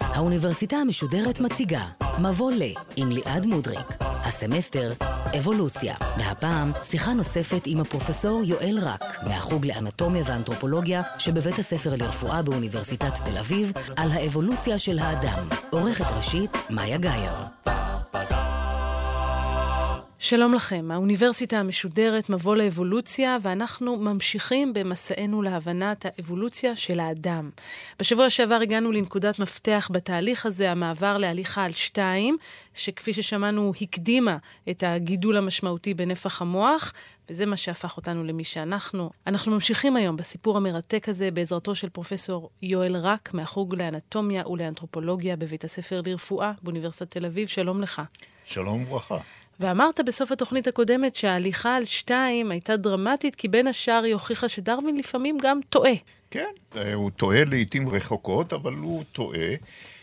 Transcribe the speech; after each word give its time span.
האוניברסיטה 0.00 0.76
המשודרת 0.76 1.40
מציגה 1.40 1.82
מבוא 2.22 2.52
ל 2.52 2.62
עם 2.96 3.10
ליעד 3.10 3.46
מודריק. 3.46 3.86
הסמסטר 4.00 4.92
אבולוציה, 5.38 5.94
והפעם 6.18 6.72
שיחה 6.82 7.12
נוספת 7.12 7.62
עם 7.66 7.80
הפרופסור 7.80 8.42
יואל 8.44 8.78
רק, 8.82 9.24
מהחוג 9.26 9.66
לאנטומיה 9.66 10.22
ואנתרופולוגיה 10.26 11.02
שבבית 11.18 11.58
הספר 11.58 11.96
לרפואה 11.96 12.42
באוניברסיטת 12.42 13.14
תל 13.24 13.38
אביב, 13.38 13.72
על 13.96 14.10
האבולוציה 14.10 14.78
של 14.78 14.98
האדם. 14.98 15.48
עורכת 15.70 16.06
ראשית, 16.16 16.50
מאיה 16.70 16.98
גאייר. 16.98 17.63
שלום 20.24 20.54
לכם, 20.54 20.90
האוניברסיטה 20.90 21.58
המשודרת 21.58 22.30
מבוא 22.30 22.56
לאבולוציה, 22.56 23.38
ואנחנו 23.42 23.96
ממשיכים 23.96 24.72
במסענו 24.72 25.42
להבנת 25.42 26.06
האבולוציה 26.06 26.76
של 26.76 27.00
האדם. 27.00 27.50
בשבוע 27.98 28.30
שעבר 28.30 28.54
הגענו 28.54 28.92
לנקודת 28.92 29.38
מפתח 29.38 29.88
בתהליך 29.92 30.46
הזה, 30.46 30.70
המעבר 30.70 31.16
להליכה 31.16 31.64
על 31.64 31.72
שתיים, 31.72 32.36
שכפי 32.74 33.12
ששמענו 33.12 33.72
הקדימה 33.80 34.36
את 34.70 34.82
הגידול 34.86 35.36
המשמעותי 35.36 35.94
בנפח 35.94 36.42
המוח, 36.42 36.92
וזה 37.30 37.46
מה 37.46 37.56
שהפך 37.56 37.96
אותנו 37.96 38.24
למי 38.24 38.44
שאנחנו. 38.44 39.10
אנחנו 39.26 39.52
ממשיכים 39.52 39.96
היום 39.96 40.16
בסיפור 40.16 40.56
המרתק 40.56 41.08
הזה 41.08 41.30
בעזרתו 41.30 41.74
של 41.74 41.88
פרופסור 41.88 42.50
יואל 42.62 42.96
רק, 42.96 43.34
מהחוג 43.34 43.74
לאנטומיה 43.74 44.48
ולאנתרופולוגיה 44.48 45.36
בבית 45.36 45.64
הספר 45.64 46.00
לרפואה 46.06 46.52
באוניברסיטת 46.62 47.10
תל 47.10 47.26
אביב. 47.26 47.48
שלום 47.48 47.82
לך. 47.82 48.02
שלום 48.44 48.82
וברכה. 48.82 49.18
ואמרת 49.60 50.00
בסוף 50.06 50.32
התוכנית 50.32 50.66
הקודמת 50.66 51.14
שההליכה 51.14 51.76
על 51.76 51.84
שתיים 51.84 52.50
הייתה 52.50 52.76
דרמטית, 52.76 53.34
כי 53.34 53.48
בין 53.48 53.66
השאר 53.66 54.02
היא 54.04 54.12
הוכיחה 54.12 54.48
שדרווין 54.48 54.96
לפעמים 54.96 55.38
גם 55.42 55.60
טועה. 55.68 55.94
כן, 56.30 56.50
הוא 56.94 57.10
טועה 57.10 57.44
לעיתים 57.44 57.88
רחוקות, 57.88 58.52
אבל 58.52 58.72
הוא 58.72 59.04
טועה. 59.12 59.48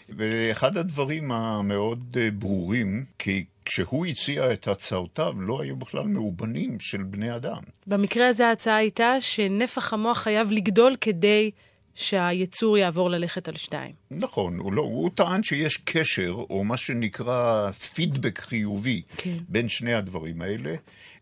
ואחד 0.10 0.78
הדברים 0.78 1.32
המאוד 1.32 2.18
אה, 2.20 2.32
ברורים, 2.32 3.06
כי 3.20 3.46
כשהוא 3.66 4.06
הציע 4.06 4.54
את 4.54 4.68
הצעותיו, 4.68 5.34
לא 5.42 5.62
היו 5.62 5.76
בכלל 5.76 6.04
מאובנים 6.04 6.80
של 6.80 7.04
בני 7.04 7.36
אדם. 7.36 7.62
במקרה 7.88 8.28
הזה 8.28 8.48
ההצעה 8.48 8.76
הייתה 8.76 9.22
שנפח 9.22 9.94
המוח 9.94 10.18
חייב 10.18 10.52
לגדול 10.52 10.96
כדי 11.02 11.52
שהיצור 11.96 12.78
יעבור 12.78 13.10
ללכת 13.10 13.48
על 13.48 13.58
שתיים. 13.58 13.92
נכון, 14.12 14.58
הוא, 14.58 14.74
לא, 14.74 14.82
הוא 14.82 15.10
טען 15.16 15.44
שיש 15.44 15.78
קשר, 15.78 16.36
או 16.50 16.64
מה 16.64 16.78
שנקרא 16.78 17.72
פידבק 17.72 18.40
חיובי, 18.40 19.02
כן. 19.18 19.38
בין 19.50 19.70
שני 19.70 19.94
הדברים 19.94 20.42
האלה. 20.42 20.76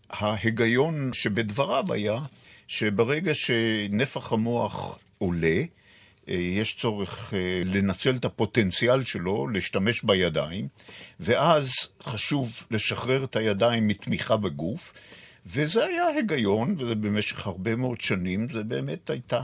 ההיגיון 0.10 1.10
שבדבריו 1.14 1.94
היה 1.94 2.20
שברגע 2.68 3.34
שנפח 3.34 4.34
המוח 4.34 5.00
עולה, 5.18 5.62
אה, 6.30 6.36
יש 6.36 6.76
צורך 6.76 7.34
אה, 7.34 7.62
לנצל 7.66 8.16
את 8.16 8.26
הפוטנציאל 8.26 9.04
שלו, 9.04 9.48
להשתמש 9.48 10.04
בידיים, 10.04 10.68
ואז 11.20 11.72
חשוב 12.04 12.68
לשחרר 12.72 13.24
את 13.24 13.36
הידיים 13.36 13.88
מתמיכה 13.88 14.38
בגוף. 14.38 14.94
וזה 15.46 15.86
היה 15.86 16.08
היגיון, 16.08 16.76
וזה 16.78 16.96
במשך 16.96 17.48
הרבה 17.48 17.76
מאוד 17.76 18.02
שנים, 18.02 18.48
זה 18.50 18.64
באמת 18.64 19.10
הייתה 19.10 19.42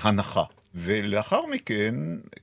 הנחה. 0.00 0.44
ולאחר 0.74 1.46
מכן, 1.46 1.94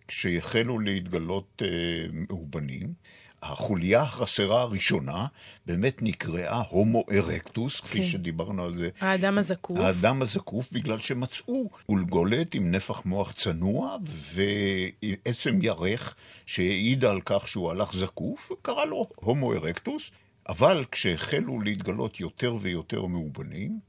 כשהחלו 0.07 0.79
להתגלות 0.79 1.61
אה, 1.65 2.05
מאובנים, 2.11 2.93
החוליה 3.41 4.01
החסרה 4.01 4.61
הראשונה 4.61 5.25
באמת 5.65 6.01
נקראה 6.01 6.61
הומו 6.69 7.03
ארקטוס, 7.11 7.79
כן. 7.79 7.87
כפי 7.87 8.03
שדיברנו 8.03 8.63
על 8.63 8.75
זה. 8.75 8.89
האדם 8.99 9.37
הזקוף. 9.37 9.79
האדם 9.79 10.21
הזקוף, 10.21 10.67
בגלל 10.71 10.99
שמצאו 10.99 11.69
גולגולת 11.89 12.55
עם 12.55 12.71
נפח 12.71 13.05
מוח 13.05 13.31
צנוע 13.31 13.97
ועצם 14.33 15.59
ירך 15.61 16.15
שהעידה 16.45 17.11
על 17.11 17.21
כך 17.25 17.47
שהוא 17.47 17.71
הלך 17.71 17.93
זקוף, 17.93 18.51
וקרא 18.51 18.85
לו 18.85 19.09
הומו 19.15 19.53
ארקטוס. 19.53 20.11
אבל 20.49 20.85
כשהחלו 20.91 21.61
להתגלות 21.61 22.19
יותר 22.19 22.55
ויותר 22.61 23.05
מאובנים, 23.05 23.79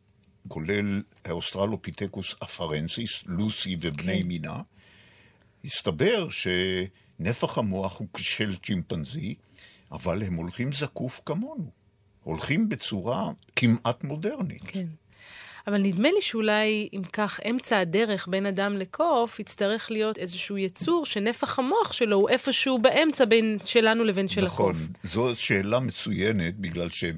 כולל 0.48 1.02
האוסטרלופיתקוס 1.24 2.34
אפרנסיס, 2.42 3.22
לוסי 3.26 3.76
ובני 3.80 4.20
כן. 4.22 4.28
מינה, 4.28 4.60
הסתבר 5.64 6.28
שנפח 6.30 7.58
המוח 7.58 7.98
הוא 7.98 8.08
של 8.16 8.56
צ'ימפנזי, 8.56 9.34
אבל 9.92 10.22
הם 10.22 10.34
הולכים 10.34 10.72
זקוף 10.72 11.20
כמונו. 11.26 11.70
הולכים 12.22 12.68
בצורה 12.68 13.30
כמעט 13.56 14.04
מודרנית. 14.04 14.62
כן. 14.66 14.86
אבל 15.66 15.78
נדמה 15.78 16.08
לי 16.08 16.22
שאולי, 16.22 16.88
אם 16.92 17.02
כך, 17.12 17.40
אמצע 17.50 17.78
הדרך 17.78 18.28
בין 18.28 18.46
אדם 18.46 18.76
לקוף 18.76 19.40
יצטרך 19.40 19.90
להיות 19.90 20.18
איזשהו 20.18 20.58
יצור 20.58 21.06
שנפח 21.06 21.58
המוח 21.58 21.92
שלו 21.92 22.16
הוא 22.16 22.28
איפשהו 22.28 22.78
באמצע 22.78 23.24
בין 23.24 23.58
שלנו 23.64 24.04
לבין 24.04 24.28
של 24.28 24.44
נכון, 24.44 24.70
הקוף. 24.70 24.82
נכון, 24.82 25.32
זו 25.32 25.36
שאלה 25.36 25.80
מצוינת, 25.80 26.56
בגלל 26.56 26.90
שהם... 26.90 27.16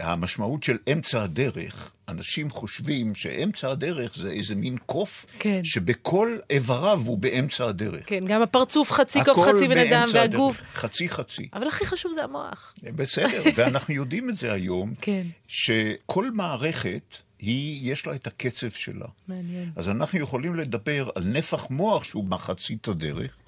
המשמעות 0.00 0.62
של 0.62 0.76
אמצע 0.92 1.22
הדרך, 1.22 1.92
אנשים 2.08 2.50
חושבים 2.50 3.14
שאמצע 3.14 3.70
הדרך 3.70 4.16
זה 4.16 4.30
איזה 4.30 4.54
מין 4.54 4.76
קוף, 4.86 5.26
כן. 5.38 5.64
שבכל 5.64 6.36
איבריו 6.50 7.00
הוא 7.04 7.18
באמצע 7.18 7.64
הדרך. 7.68 8.02
כן, 8.06 8.24
גם 8.26 8.42
הפרצוף 8.42 8.90
חצי 8.90 9.24
קוף, 9.24 9.48
חצי 9.48 9.68
בן 9.68 9.78
אדם, 9.78 10.08
והגוף. 10.12 10.58
הדרך, 10.58 10.74
חצי 10.74 11.08
חצי. 11.08 11.48
אבל 11.52 11.68
הכי 11.68 11.86
חשוב 11.86 12.12
זה 12.12 12.24
המוח. 12.24 12.74
בסדר, 12.82 13.42
ואנחנו 13.54 13.94
יודעים 13.94 14.30
את 14.30 14.36
זה 14.36 14.52
היום, 14.52 14.94
כן. 15.00 15.26
שכל 15.48 16.30
מערכת... 16.30 17.16
היא, 17.44 17.92
יש 17.92 18.06
לה 18.06 18.14
את 18.14 18.26
הקצב 18.26 18.70
שלה. 18.70 19.06
מעניין. 19.28 19.70
אז 19.76 19.88
אנחנו 19.88 20.18
יכולים 20.18 20.54
לדבר 20.54 21.10
על 21.14 21.24
נפח 21.24 21.70
מוח 21.70 22.04
שהוא 22.04 22.24
מחצית 22.24 22.88
הדרך, 22.88 23.38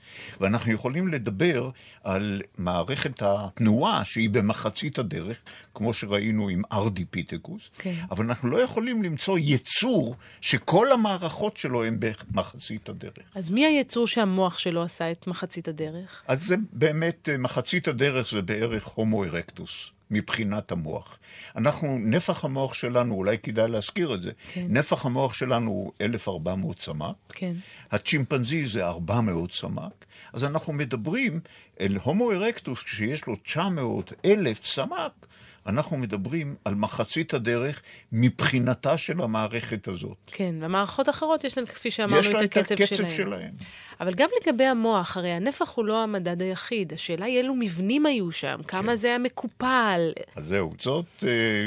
ואנחנו 0.40 0.72
יכולים 0.72 1.08
לדבר 1.08 1.70
על 2.04 2.42
מערכת 2.58 3.22
התנועה 3.22 4.04
שהיא 4.04 4.30
במחצית 4.30 4.98
הדרך, 4.98 5.42
כמו 5.74 5.92
שראינו 5.92 6.48
עם 6.48 6.62
ארדי 6.72 7.04
פיתקוס, 7.04 7.70
כן. 7.78 7.94
אבל 8.10 8.24
אנחנו 8.24 8.48
לא 8.48 8.62
יכולים 8.62 9.02
למצוא 9.02 9.38
יצור 9.38 10.16
שכל 10.40 10.92
המערכות 10.92 11.56
שלו 11.56 11.84
הן 11.84 12.00
במחצית 12.00 12.88
הדרך. 12.88 13.12
אז 13.34 13.50
מי 13.50 13.66
היצור 13.66 14.06
שהמוח 14.06 14.58
שלו 14.58 14.82
עשה 14.82 15.12
את 15.12 15.26
מחצית 15.26 15.68
הדרך? 15.68 16.22
אז 16.28 16.42
זה 16.42 16.56
באמת, 16.72 17.28
מחצית 17.38 17.88
הדרך 17.88 18.30
זה 18.30 18.42
בערך 18.42 18.84
הומו 18.84 19.24
ארקטוס. 19.24 19.95
מבחינת 20.10 20.72
המוח. 20.72 21.18
אנחנו, 21.56 21.98
נפח 21.98 22.44
המוח 22.44 22.74
שלנו, 22.74 23.14
אולי 23.14 23.38
כדאי 23.38 23.68
להזכיר 23.68 24.14
את 24.14 24.22
זה, 24.22 24.30
כן. 24.52 24.66
נפח 24.68 25.06
המוח 25.06 25.34
שלנו 25.34 25.70
הוא 25.70 25.92
1,400 26.00 26.80
סמ"ק, 26.80 27.14
כן. 27.28 27.52
הצ'ימפנזי 27.90 28.66
זה 28.66 28.86
400 28.86 29.52
סמ"ק, 29.52 30.04
אז 30.32 30.44
אנחנו 30.44 30.72
מדברים 30.72 31.40
אל 31.80 31.98
הומו 32.02 32.32
ארקטוס, 32.32 32.82
שיש 32.86 33.26
לו 33.26 33.36
900 33.36 34.12
אלף 34.24 34.64
סמ"ק, 34.64 35.26
אנחנו 35.66 35.96
מדברים 35.96 36.54
על 36.64 36.74
מחצית 36.74 37.34
הדרך 37.34 37.82
מבחינתה 38.12 38.98
של 38.98 39.22
המערכת 39.22 39.88
הזאת. 39.88 40.16
כן, 40.26 40.54
והמערכות 40.60 41.08
אחרות 41.08 41.44
יש 41.44 41.58
להן, 41.58 41.66
כפי 41.66 41.90
שאמרנו, 41.90 42.18
את 42.18 42.56
הקצב 42.56 42.76
שלהן. 42.76 42.82
יש 42.82 42.92
להן 42.92 43.02
את 43.02 43.10
הקצב 43.10 43.16
שלהן. 43.16 43.52
אבל 44.00 44.14
גם 44.14 44.28
לגבי 44.42 44.64
המוח, 44.64 45.16
הרי 45.16 45.30
הנפח 45.30 45.70
הוא 45.74 45.84
לא 45.84 46.02
המדד 46.02 46.42
היחיד. 46.42 46.92
השאלה 46.92 47.26
היא 47.26 47.38
אילו 47.38 47.54
מבנים 47.54 48.06
היו 48.06 48.32
שם, 48.32 48.60
כמה 48.68 48.82
כן. 48.82 48.96
זה 48.96 49.06
היה 49.06 49.18
מקופל. 49.18 50.12
אז 50.36 50.44
זהו, 50.44 50.72
זאת 50.80 51.04
uh, 51.20 51.24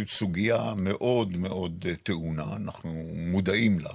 סוגיה 0.07 0.73
מאוד 0.77 1.37
מאוד 1.37 1.85
uh, 1.85 1.95
טעונה, 2.03 2.55
אנחנו 2.55 2.89
מודעים 3.15 3.79
לה. 3.79 3.93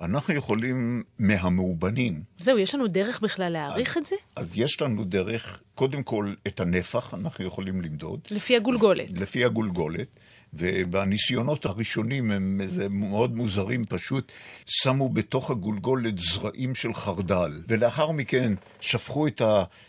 אנחנו 0.00 0.34
יכולים 0.34 1.02
מהמאובנים. 1.18 2.22
זהו, 2.38 2.58
יש 2.58 2.74
לנו 2.74 2.88
דרך 2.88 3.20
בכלל 3.20 3.52
להעריך 3.52 3.96
אז, 3.96 4.02
את 4.02 4.06
זה? 4.06 4.16
אז 4.36 4.58
יש 4.58 4.82
לנו 4.82 5.04
דרך, 5.04 5.62
קודם 5.74 6.02
כל, 6.02 6.34
את 6.46 6.60
הנפח, 6.60 7.14
אנחנו 7.14 7.44
יכולים 7.44 7.80
למדוד. 7.80 8.20
לפי 8.30 8.56
הגולגולת. 8.56 9.10
לפי 9.10 9.44
הגולגולת. 9.44 10.08
ובניסיונות 10.54 11.66
הראשונים 11.66 12.30
הם 12.30 12.60
מאוד 12.90 13.36
מוזרים, 13.36 13.84
פשוט 13.84 14.32
שמו 14.66 15.08
בתוך 15.08 15.50
הגולגולת 15.50 16.18
זרעים 16.18 16.74
של 16.74 16.94
חרדל, 16.94 17.62
ולאחר 17.68 18.10
מכן 18.10 18.52
שפכו 18.80 19.26
את 19.26 19.42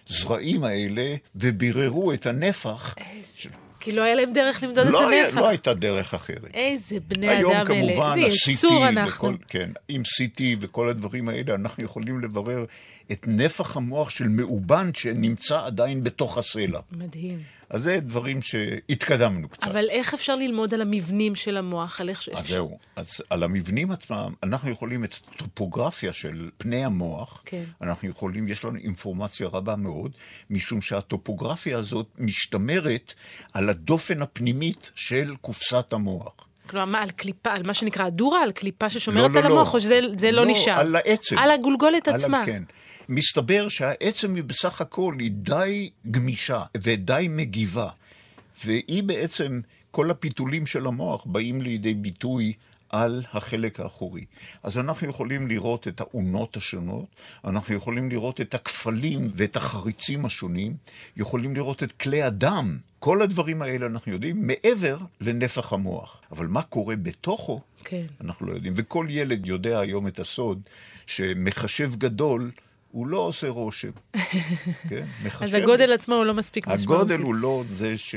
הזרעים 0.07 0.63
האלה 0.63 1.15
וביררו 1.35 2.13
את 2.13 2.25
הנפח. 2.25 2.95
של... 3.35 3.49
כי 3.79 3.91
לא 3.91 4.01
היה 4.01 4.15
להם 4.15 4.33
דרך 4.33 4.63
למדוד 4.63 4.87
לא 4.87 5.09
את 5.09 5.25
הנפח. 5.25 5.37
לא 5.37 5.47
הייתה 5.49 5.73
דרך 5.73 6.13
אחרת. 6.13 6.49
איזה 6.53 6.99
בני 7.07 7.27
אדם 7.27 7.45
אלה. 7.45 7.49
היום 7.49 7.65
כמובן, 7.65 8.19
ה-CT 8.19 9.07
וכל, 9.07 9.35
כן, 9.47 9.69
עם 9.89 10.01
CT 10.01 10.41
וכל 10.61 10.89
הדברים 10.89 11.29
האלה, 11.29 11.55
אנחנו 11.55 11.83
יכולים 11.83 12.19
לברר 12.19 12.65
את 13.11 13.25
נפח 13.27 13.77
המוח 13.77 14.09
של 14.09 14.27
מאובן 14.27 14.89
שנמצא 14.93 15.65
עדיין 15.65 16.03
בתוך 16.03 16.37
הסלע. 16.37 16.79
מדהים. 16.91 17.58
אז 17.69 17.83
זה 17.83 17.99
דברים 17.99 18.41
שהתקדמנו 18.41 19.49
קצת. 19.49 19.63
אבל 19.63 19.89
איך 19.89 20.13
אפשר 20.13 20.35
ללמוד 20.35 20.73
על 20.73 20.81
המבנים 20.81 21.35
של 21.35 21.57
המוח? 21.57 22.01
על 22.01 22.09
איך... 22.09 22.29
אז 22.35 22.47
זהו. 22.47 22.79
אז 22.95 23.21
על 23.29 23.43
המבנים 23.43 23.91
עצמם, 23.91 24.33
אנחנו 24.43 24.69
יכולים 24.69 25.03
את 25.03 25.15
הטופוגרפיה 25.35 26.13
של 26.13 26.49
פני 26.57 26.85
המוח, 26.85 27.43
כן. 27.45 27.63
אנחנו 27.81 28.09
יכולים, 28.09 28.47
יש 28.47 28.65
לנו 28.65 28.77
אינפורמציה 28.77 29.47
רבה 29.47 29.75
מאוד, 29.75 30.11
משום 30.49 30.81
שהטופוגרפיה 30.81 31.77
הזאת 31.77 32.07
משתמרת 32.19 33.13
על 33.53 33.69
הדופן 33.69 34.21
הפנימית 34.21 34.91
של 34.95 35.35
קופסת 35.41 35.93
המוח. 35.93 36.33
כלומר, 36.69 36.85
מה, 36.85 37.01
על 37.01 37.09
קליפה, 37.09 37.51
על 37.51 37.63
מה 37.63 37.73
שנקרא 37.73 38.05
הדורה, 38.05 38.43
על 38.43 38.51
קליפה 38.51 38.89
ששומרת 38.89 39.31
לא, 39.31 39.39
על 39.39 39.47
לא, 39.47 39.49
המוח, 39.49 39.67
לא. 39.67 39.73
או 39.73 39.79
שזה 39.79 40.01
לא, 40.01 40.31
לא 40.31 40.45
נשאר? 40.45 40.79
על 40.79 40.95
העצם. 40.95 41.37
על 41.37 41.51
הגולגולת 41.51 42.07
על 42.07 42.15
עצמה. 42.15 42.41
כן. 42.45 42.63
מסתבר 43.09 43.69
שהעצם 43.69 44.35
היא 44.35 44.43
בסך 44.43 44.81
הכל 44.81 45.15
היא 45.19 45.31
די 45.31 45.89
גמישה 46.11 46.63
ודי 46.77 47.27
מגיבה, 47.29 47.89
והיא 48.65 49.03
בעצם, 49.03 49.61
כל 49.91 50.11
הפיתולים 50.11 50.65
של 50.65 50.87
המוח 50.87 51.25
באים 51.25 51.61
לידי 51.61 51.93
ביטוי 51.93 52.53
על 52.89 53.23
החלק 53.33 53.79
האחורי. 53.79 54.25
אז 54.63 54.77
אנחנו 54.77 55.09
יכולים 55.09 55.47
לראות 55.47 55.87
את 55.87 56.01
האונות 56.01 56.57
השונות, 56.57 57.05
אנחנו 57.45 57.75
יכולים 57.75 58.09
לראות 58.09 58.41
את 58.41 58.53
הכפלים 58.53 59.29
ואת 59.35 59.55
החריצים 59.55 60.25
השונים, 60.25 60.73
יכולים 61.17 61.55
לראות 61.55 61.83
את 61.83 61.91
כלי 61.91 62.23
הדם. 62.23 62.77
כל 62.99 63.21
הדברים 63.21 63.61
האלה 63.61 63.85
אנחנו 63.85 64.11
יודעים 64.11 64.47
מעבר 64.47 64.97
לנפח 65.21 65.73
המוח. 65.73 66.21
אבל 66.31 66.47
מה 66.47 66.61
קורה 66.61 66.95
בתוכו, 66.95 67.59
כן. 67.83 68.05
אנחנו 68.21 68.45
לא 68.45 68.53
יודעים. 68.53 68.73
וכל 68.77 69.07
ילד 69.09 69.45
יודע 69.45 69.79
היום 69.79 70.07
את 70.07 70.19
הסוד 70.19 70.61
שמחשב 71.07 71.95
גדול 71.95 72.51
הוא 72.91 73.07
לא 73.07 73.17
עושה 73.17 73.49
רושם. 73.49 73.91
כן? 74.89 75.05
מחשב... 75.23 75.43
אז 75.43 75.53
הגודל 75.53 75.93
עצמו 75.93 76.15
הוא 76.15 76.25
לא 76.25 76.33
מספיק 76.33 76.67
משמעותי. 76.67 76.83
הגודל 76.83 77.19
הוא 77.19 77.35
לא 77.35 77.63
זה 77.67 77.97
ש... 77.97 78.15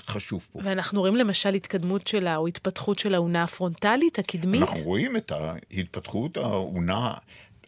חשוב 0.00 0.46
פה. 0.52 0.60
ואנחנו 0.64 1.00
רואים 1.00 1.16
למשל 1.16 1.54
התקדמות 1.54 2.06
שלה, 2.06 2.36
או 2.36 2.46
התפתחות 2.46 2.98
של 2.98 3.14
האונה 3.14 3.42
הפרונטלית, 3.42 4.18
הקדמית? 4.18 4.62
אנחנו 4.62 4.80
רואים 4.80 5.16
את 5.16 5.32
ההתפתחות, 5.32 6.36
האונה, 6.36 7.14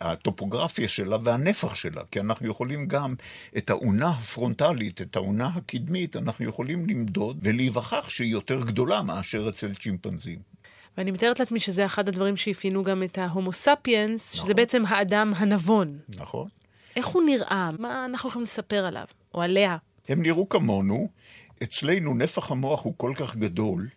הטופוגרפיה 0.00 0.88
שלה 0.88 1.16
והנפח 1.22 1.74
שלה, 1.74 2.02
כי 2.10 2.20
אנחנו 2.20 2.48
יכולים 2.48 2.86
גם 2.86 3.14
את 3.56 3.70
האונה 3.70 4.08
הפרונטלית, 4.08 5.02
את 5.02 5.16
האונה 5.16 5.50
הקדמית, 5.54 6.16
אנחנו 6.16 6.44
יכולים 6.44 6.86
למדוד 6.88 7.38
ולהיווכח 7.42 8.08
שהיא 8.08 8.32
יותר 8.32 8.64
גדולה 8.64 9.02
מאשר 9.02 9.48
אצל 9.48 9.74
צ'ימפנזים. 9.74 10.61
ואני 10.98 11.10
מתארת 11.10 11.40
לעצמי 11.40 11.60
שזה 11.60 11.86
אחד 11.86 12.08
הדברים 12.08 12.36
שאפיינו 12.36 12.84
גם 12.84 13.02
את 13.02 13.18
ההומו 13.18 13.52
ספיאנס, 13.52 14.34
נכון. 14.34 14.44
שזה 14.44 14.54
בעצם 14.54 14.82
האדם 14.86 15.32
הנבון. 15.36 15.98
נכון. 16.16 16.48
איך 16.96 17.06
הוא 17.06 17.22
נראה? 17.22 17.68
מה 17.78 18.04
אנחנו 18.04 18.28
יכולים 18.28 18.44
לספר 18.44 18.84
עליו, 18.84 19.04
או 19.34 19.42
עליה? 19.42 19.76
הם 20.08 20.22
נראו 20.22 20.48
כמונו, 20.48 21.08
אצלנו 21.62 22.14
נפח 22.14 22.50
המוח 22.50 22.84
הוא 22.84 22.94
כל 22.96 23.12
כך 23.16 23.36
גדול, 23.36 23.88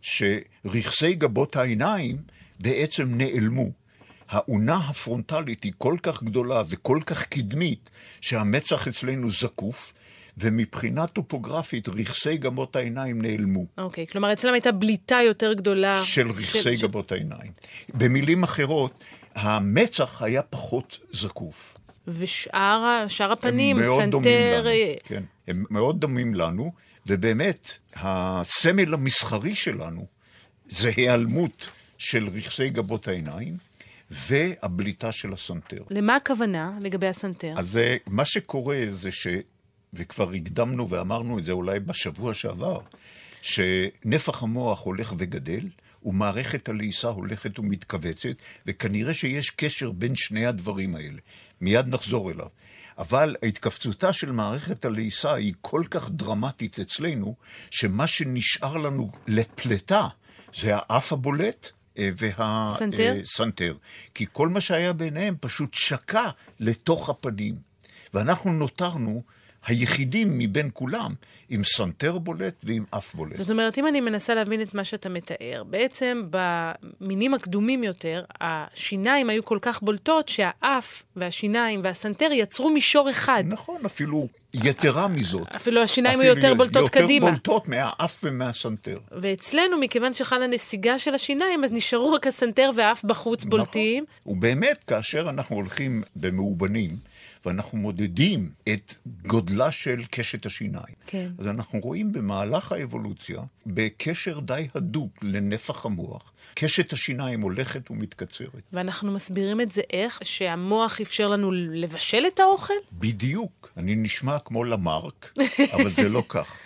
שרכסי 0.00 1.14
גבות 1.14 1.56
העיניים 1.56 2.16
בעצם 2.60 3.04
נעלמו. 3.08 3.70
האונה 4.28 4.76
הפרונטלית 4.76 5.64
היא 5.64 5.72
כל 5.78 5.96
כך 6.02 6.22
גדולה 6.22 6.62
וכל 6.68 7.00
כך 7.06 7.26
קדמית, 7.26 7.90
שהמצח 8.20 8.88
אצלנו 8.88 9.30
זקוף, 9.30 9.92
ומבחינה 10.38 11.06
טופוגרפית 11.06 11.88
רכסי 11.88 12.36
גבות 12.36 12.76
העיניים 12.76 13.22
נעלמו. 13.22 13.66
אוקיי, 13.78 14.04
אוקיי, 14.04 14.12
כלומר 14.12 14.32
אצלם 14.32 14.52
הייתה 14.52 14.72
בליטה 14.72 15.18
יותר 15.26 15.52
גדולה. 15.52 16.02
של 16.02 16.30
רכסי 16.30 16.78
של... 16.78 16.82
גבות 16.82 17.12
העיניים. 17.12 17.52
במילים 17.94 18.42
אחרות, 18.42 19.04
המצח 19.34 20.22
היה 20.22 20.42
פחות 20.42 20.98
זקוף. 21.12 21.76
ושאר 22.08 23.32
הפנים, 23.32 23.76
סנטר... 23.76 23.88
הם 23.88 23.98
מאוד 23.98 24.10
דומים 24.10 24.34
לנו, 24.54 24.70
כן. 25.04 25.22
הם 25.48 25.64
מאוד 25.70 26.00
דומים 26.00 26.34
לנו, 26.34 26.72
ובאמת, 27.06 27.78
הסמל 27.96 28.94
המסחרי 28.94 29.54
שלנו 29.54 30.06
זה 30.68 30.90
היעלמות 30.96 31.70
של 31.98 32.28
רכסי 32.28 32.70
גבות 32.70 33.08
העיניים. 33.08 33.56
והבליטה 34.12 35.12
של 35.12 35.32
הסנטר. 35.32 35.82
למה 35.90 36.16
הכוונה 36.16 36.72
לגבי 36.80 37.06
הסנטר? 37.06 37.54
אז 37.56 37.80
מה 38.06 38.24
שקורה 38.24 38.80
זה 38.90 39.12
ש... 39.12 39.26
וכבר 39.92 40.30
הקדמנו 40.30 40.90
ואמרנו 40.90 41.38
את 41.38 41.44
זה 41.44 41.52
אולי 41.52 41.80
בשבוע 41.80 42.34
שעבר, 42.34 42.80
שנפח 43.42 44.42
המוח 44.42 44.82
הולך 44.82 45.14
וגדל, 45.18 45.68
ומערכת 46.04 46.68
הלעיסה 46.68 47.08
הולכת 47.08 47.58
ומתכווצת, 47.58 48.36
וכנראה 48.66 49.14
שיש 49.14 49.50
קשר 49.50 49.92
בין 49.92 50.16
שני 50.16 50.46
הדברים 50.46 50.94
האלה. 50.94 51.18
מיד 51.60 51.88
נחזור 51.88 52.30
אליו. 52.30 52.46
אבל 52.98 53.36
ההתכווצותה 53.42 54.12
של 54.12 54.32
מערכת 54.32 54.84
הלעיסה 54.84 55.34
היא 55.34 55.54
כל 55.60 55.82
כך 55.90 56.10
דרמטית 56.10 56.78
אצלנו, 56.78 57.34
שמה 57.70 58.06
שנשאר 58.06 58.76
לנו 58.76 59.10
לפלטה 59.26 60.08
זה 60.54 60.76
האף 60.76 61.12
הבולט 61.12 61.70
אה, 61.98 62.10
והסנטר. 62.18 63.76
כי 64.14 64.26
כל 64.32 64.48
מה 64.48 64.60
שהיה 64.60 64.92
ביניהם 64.92 65.36
פשוט 65.40 65.74
שקע 65.74 66.24
לתוך 66.60 67.08
הפנים. 67.10 67.54
ואנחנו 68.14 68.52
נותרנו 68.52 69.22
היחידים 69.66 70.28
מבין 70.38 70.70
כולם 70.72 71.14
עם 71.48 71.64
סנטר 71.64 72.18
בולט 72.18 72.64
ועם 72.64 72.84
אף 72.90 73.14
בולט. 73.14 73.36
זאת 73.36 73.50
אומרת, 73.50 73.78
אם 73.78 73.86
אני 73.86 74.00
מנסה 74.00 74.34
להבין 74.34 74.62
את 74.62 74.74
מה 74.74 74.84
שאתה 74.84 75.08
מתאר, 75.08 75.62
בעצם 75.66 76.22
במינים 76.30 77.34
הקדומים 77.34 77.84
יותר, 77.84 78.24
השיניים 78.40 79.30
היו 79.30 79.44
כל 79.44 79.58
כך 79.62 79.82
בולטות 79.82 80.28
שהאף 80.28 81.02
והשיניים 81.16 81.80
והסנטר 81.84 82.28
יצרו 82.32 82.70
מישור 82.70 83.10
אחד. 83.10 83.44
נכון, 83.46 83.80
אפילו 83.86 84.28
יתרה 84.54 85.08
מזאת. 85.08 85.48
אפילו 85.56 85.82
השיניים 85.82 86.20
היו 86.20 86.34
יותר 86.36 86.54
בולטות 86.54 86.82
יותר 86.82 87.00
קדימה. 87.00 87.26
יותר 87.26 87.30
בולטות 87.30 87.68
מהאף 87.68 88.20
ומהסנטר. 88.24 88.98
ואצלנו, 89.12 89.78
מכיוון 89.78 90.14
שחלה 90.14 90.46
נסיגה 90.46 90.98
של 90.98 91.14
השיניים, 91.14 91.64
אז 91.64 91.72
נשארו 91.72 92.12
רק 92.12 92.26
הסנטר 92.26 92.70
והאף 92.74 93.04
בחוץ 93.04 93.38
נכון. 93.38 93.50
בולטים. 93.50 94.04
ובאמת, 94.26 94.84
כאשר 94.84 95.30
אנחנו 95.30 95.56
הולכים 95.56 96.02
במאובנים, 96.16 96.96
ואנחנו 97.46 97.78
מודדים 97.78 98.50
את 98.68 98.94
גודלה 99.26 99.72
של 99.72 100.04
קשת 100.10 100.46
השיניים. 100.46 100.94
כן. 101.06 101.30
אז 101.38 101.46
אנחנו 101.46 101.80
רואים 101.80 102.12
במהלך 102.12 102.72
האבולוציה, 102.72 103.40
בקשר 103.66 104.40
די 104.40 104.68
הדוק 104.74 105.18
לנפח 105.22 105.86
המוח, 105.86 106.32
קשת 106.54 106.92
השיניים 106.92 107.40
הולכת 107.40 107.90
ומתקצרת. 107.90 108.62
ואנחנו 108.72 109.12
מסבירים 109.12 109.60
את 109.60 109.72
זה 109.72 109.82
איך? 109.92 110.18
שהמוח 110.22 111.00
אפשר 111.00 111.28
לנו 111.28 111.52
לבשל 111.52 112.24
את 112.34 112.40
האוכל? 112.40 112.74
בדיוק. 112.92 113.72
אני 113.76 113.94
נשמע 113.94 114.38
כמו 114.38 114.64
למרק, 114.64 115.34
אבל 115.74 115.90
זה 115.90 116.08
לא 116.08 116.24
כך. 116.28 116.56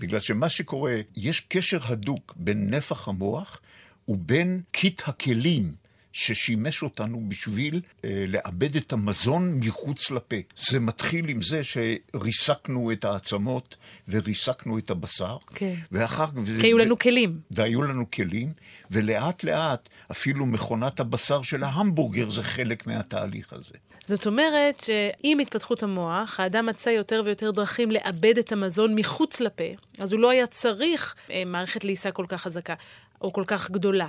בגלל 0.00 0.20
שמה 0.20 0.48
שקורה, 0.48 0.94
יש 1.16 1.40
קשר 1.40 1.78
הדוק 1.84 2.34
בין 2.36 2.74
נפח 2.74 3.08
המוח 3.08 3.60
ובין 4.08 4.60
קיט 4.72 5.02
הכלים 5.06 5.85
ששימש 6.16 6.82
אותנו 6.82 7.22
בשביל 7.28 7.80
אה, 8.04 8.24
לאבד 8.28 8.76
את 8.76 8.92
המזון 8.92 9.60
מחוץ 9.60 10.10
לפה. 10.10 10.36
זה 10.56 10.80
מתחיל 10.80 11.28
עם 11.28 11.42
זה 11.42 11.60
שריסקנו 11.64 12.92
את 12.92 13.04
העצמות 13.04 13.76
וריסקנו 14.08 14.78
את 14.78 14.90
הבשר. 14.90 15.36
כן. 15.54 15.74
ואחר 15.92 16.26
כך... 16.26 16.32
כי 16.60 16.66
היו 16.66 16.78
לנו 16.78 16.98
כלים. 16.98 17.40
והיו 17.50 17.82
לנו 17.82 18.10
כלים, 18.10 18.52
ולאט 18.90 19.44
לאט 19.44 19.88
אפילו 20.10 20.46
מכונת 20.46 21.00
הבשר 21.00 21.42
של 21.42 21.64
ההמבורגר 21.64 22.30
זה 22.30 22.42
חלק 22.42 22.86
מהתהליך 22.86 23.52
הזה. 23.52 23.74
זאת 24.06 24.26
אומרת 24.26 24.84
שעם 24.84 25.38
התפתחות 25.38 25.82
המוח, 25.82 26.40
האדם 26.40 26.66
מצא 26.66 26.90
יותר 26.90 27.22
ויותר 27.24 27.50
דרכים 27.50 27.90
לאבד 27.90 28.38
את 28.38 28.52
המזון 28.52 28.94
מחוץ 28.94 29.40
לפה, 29.40 29.64
אז 29.98 30.12
הוא 30.12 30.20
לא 30.20 30.30
היה 30.30 30.46
צריך 30.46 31.14
אה, 31.30 31.42
מערכת 31.46 31.84
לעיסה 31.84 32.10
כל 32.10 32.24
כך 32.28 32.40
חזקה 32.40 32.74
או 33.20 33.32
כל 33.32 33.44
כך 33.46 33.70
גדולה. 33.70 34.06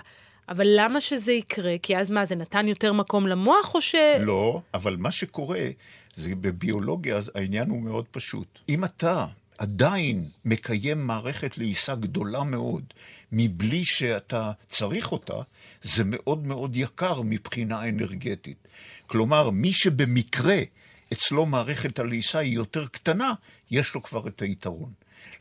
אבל 0.49 0.67
למה 0.75 1.01
שזה 1.01 1.31
יקרה? 1.31 1.75
כי 1.81 1.97
אז 1.97 2.11
מה, 2.11 2.25
זה 2.25 2.35
נתן 2.35 2.67
יותר 2.67 2.93
מקום 2.93 3.27
למוח 3.27 3.75
או 3.75 3.81
ש... 3.81 3.95
לא, 4.19 4.61
אבל 4.73 4.95
מה 4.97 5.11
שקורה, 5.11 5.69
זה 6.15 6.35
בביולוגיה 6.35 7.19
העניין 7.35 7.69
הוא 7.69 7.81
מאוד 7.81 8.05
פשוט. 8.11 8.59
אם 8.69 8.85
אתה 8.85 9.25
עדיין 9.57 10.29
מקיים 10.45 11.07
מערכת 11.07 11.57
לעיסה 11.57 11.95
גדולה 11.95 12.43
מאוד, 12.43 12.83
מבלי 13.31 13.85
שאתה 13.85 14.51
צריך 14.67 15.11
אותה, 15.11 15.41
זה 15.81 16.03
מאוד 16.05 16.47
מאוד 16.47 16.75
יקר 16.75 17.21
מבחינה 17.21 17.89
אנרגטית. 17.89 18.67
כלומר, 19.07 19.49
מי 19.49 19.73
שבמקרה 19.73 20.59
אצלו 21.13 21.45
מערכת 21.45 21.99
הלעיסה 21.99 22.39
היא 22.39 22.53
יותר 22.53 22.87
קטנה, 22.87 23.33
יש 23.71 23.95
לו 23.95 24.03
כבר 24.03 24.27
את 24.27 24.41
היתרון. 24.41 24.91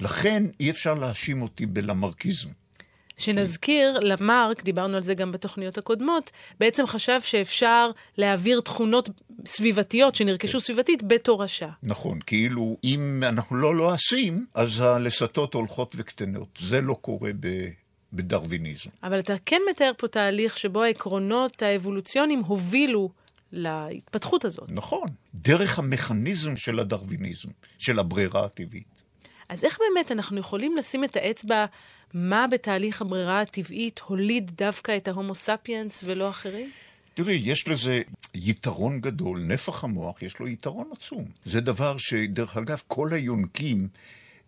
לכן 0.00 0.44
אי 0.60 0.70
אפשר 0.70 0.94
להאשים 0.94 1.42
אותי 1.42 1.66
בלמרקיזם. 1.66 2.48
שנזכיר, 3.16 3.98
למרק, 4.00 4.62
דיברנו 4.62 4.96
על 4.96 5.02
זה 5.02 5.14
גם 5.14 5.32
בתוכניות 5.32 5.78
הקודמות, 5.78 6.30
בעצם 6.60 6.86
חשב 6.86 7.20
שאפשר 7.20 7.90
להעביר 8.18 8.60
תכונות 8.60 9.08
סביבתיות 9.46 10.14
שנרכשו 10.14 10.52
כן. 10.52 10.64
סביבתית 10.64 11.02
בתורשה. 11.02 11.68
נכון, 11.82 12.18
כאילו 12.26 12.76
אם 12.84 13.22
אנחנו 13.26 13.56
לא 13.56 13.74
לועסים, 13.76 14.46
אז 14.54 14.80
הלסתות 14.80 15.54
הולכות 15.54 15.94
וקטנות. 15.98 16.58
זה 16.60 16.80
לא 16.80 16.94
קורה 17.00 17.30
ב... 17.40 17.68
בדרוויניזם. 18.12 18.90
אבל 19.02 19.18
אתה 19.18 19.34
כן 19.46 19.62
מתאר 19.70 19.92
פה 19.96 20.08
תהליך 20.08 20.58
שבו 20.58 20.82
העקרונות 20.82 21.62
האבולוציוניים 21.62 22.40
הובילו 22.40 23.10
להתפתחות 23.52 24.44
הזאת. 24.44 24.64
נכון, 24.68 25.08
דרך 25.34 25.78
המכניזם 25.78 26.56
של 26.56 26.78
הדרוויניזם, 26.78 27.48
של 27.78 27.98
הברירה 27.98 28.44
הטבעית. 28.44 28.95
אז 29.48 29.64
איך 29.64 29.78
באמת 29.78 30.12
אנחנו 30.12 30.38
יכולים 30.38 30.76
לשים 30.76 31.04
את 31.04 31.16
האצבע 31.16 31.66
מה 32.14 32.46
בתהליך 32.46 33.02
הברירה 33.02 33.40
הטבעית 33.40 34.00
הוליד 34.06 34.50
דווקא 34.54 34.96
את 34.96 35.08
ההומו 35.08 35.34
ספיאנס 35.34 36.00
ולא 36.04 36.30
אחרים? 36.30 36.70
תראי, 37.14 37.40
יש 37.44 37.68
לזה 37.68 38.02
יתרון 38.34 39.00
גדול, 39.00 39.40
נפח 39.40 39.84
המוח 39.84 40.22
יש 40.22 40.38
לו 40.38 40.48
יתרון 40.48 40.90
עצום. 40.92 41.24
זה 41.44 41.60
דבר 41.60 41.96
שדרך 41.98 42.56
אגב, 42.56 42.82
כל 42.88 43.12
היונקים 43.12 43.88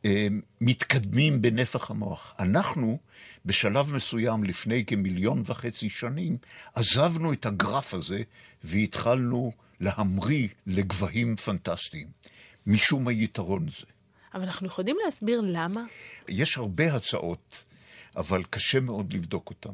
אה, 0.05 0.27
מתקדמים 0.61 1.43
בנפח 1.43 1.91
המוח. 1.91 2.35
אנחנו, 2.39 2.99
בשלב 3.45 3.95
מסוים, 3.95 4.45
לפני 4.45 4.85
כמיליון 4.85 5.43
וחצי 5.45 5.91
שנים, 5.91 6.37
עזבנו 6.75 7.33
את 7.33 7.47
הגרף 7.47 7.95
הזה 7.95 8.23
והתחלנו 8.65 9.53
להמריא 9.81 10.49
לגבהים 10.67 11.37
פנטסטיים. 11.37 12.07
משום 12.67 13.09
היתרון 13.09 13.67
הזה. 13.69 13.98
אבל 14.35 14.43
אנחנו 14.43 14.67
יכולים 14.67 14.97
להסביר 15.05 15.41
למה? 15.45 15.85
יש 16.29 16.57
הרבה 16.57 16.95
הצעות, 16.95 17.65
אבל 18.17 18.43
קשה 18.51 18.81
מאוד 18.81 19.13
לבדוק 19.13 19.51
אותן. 19.51 19.73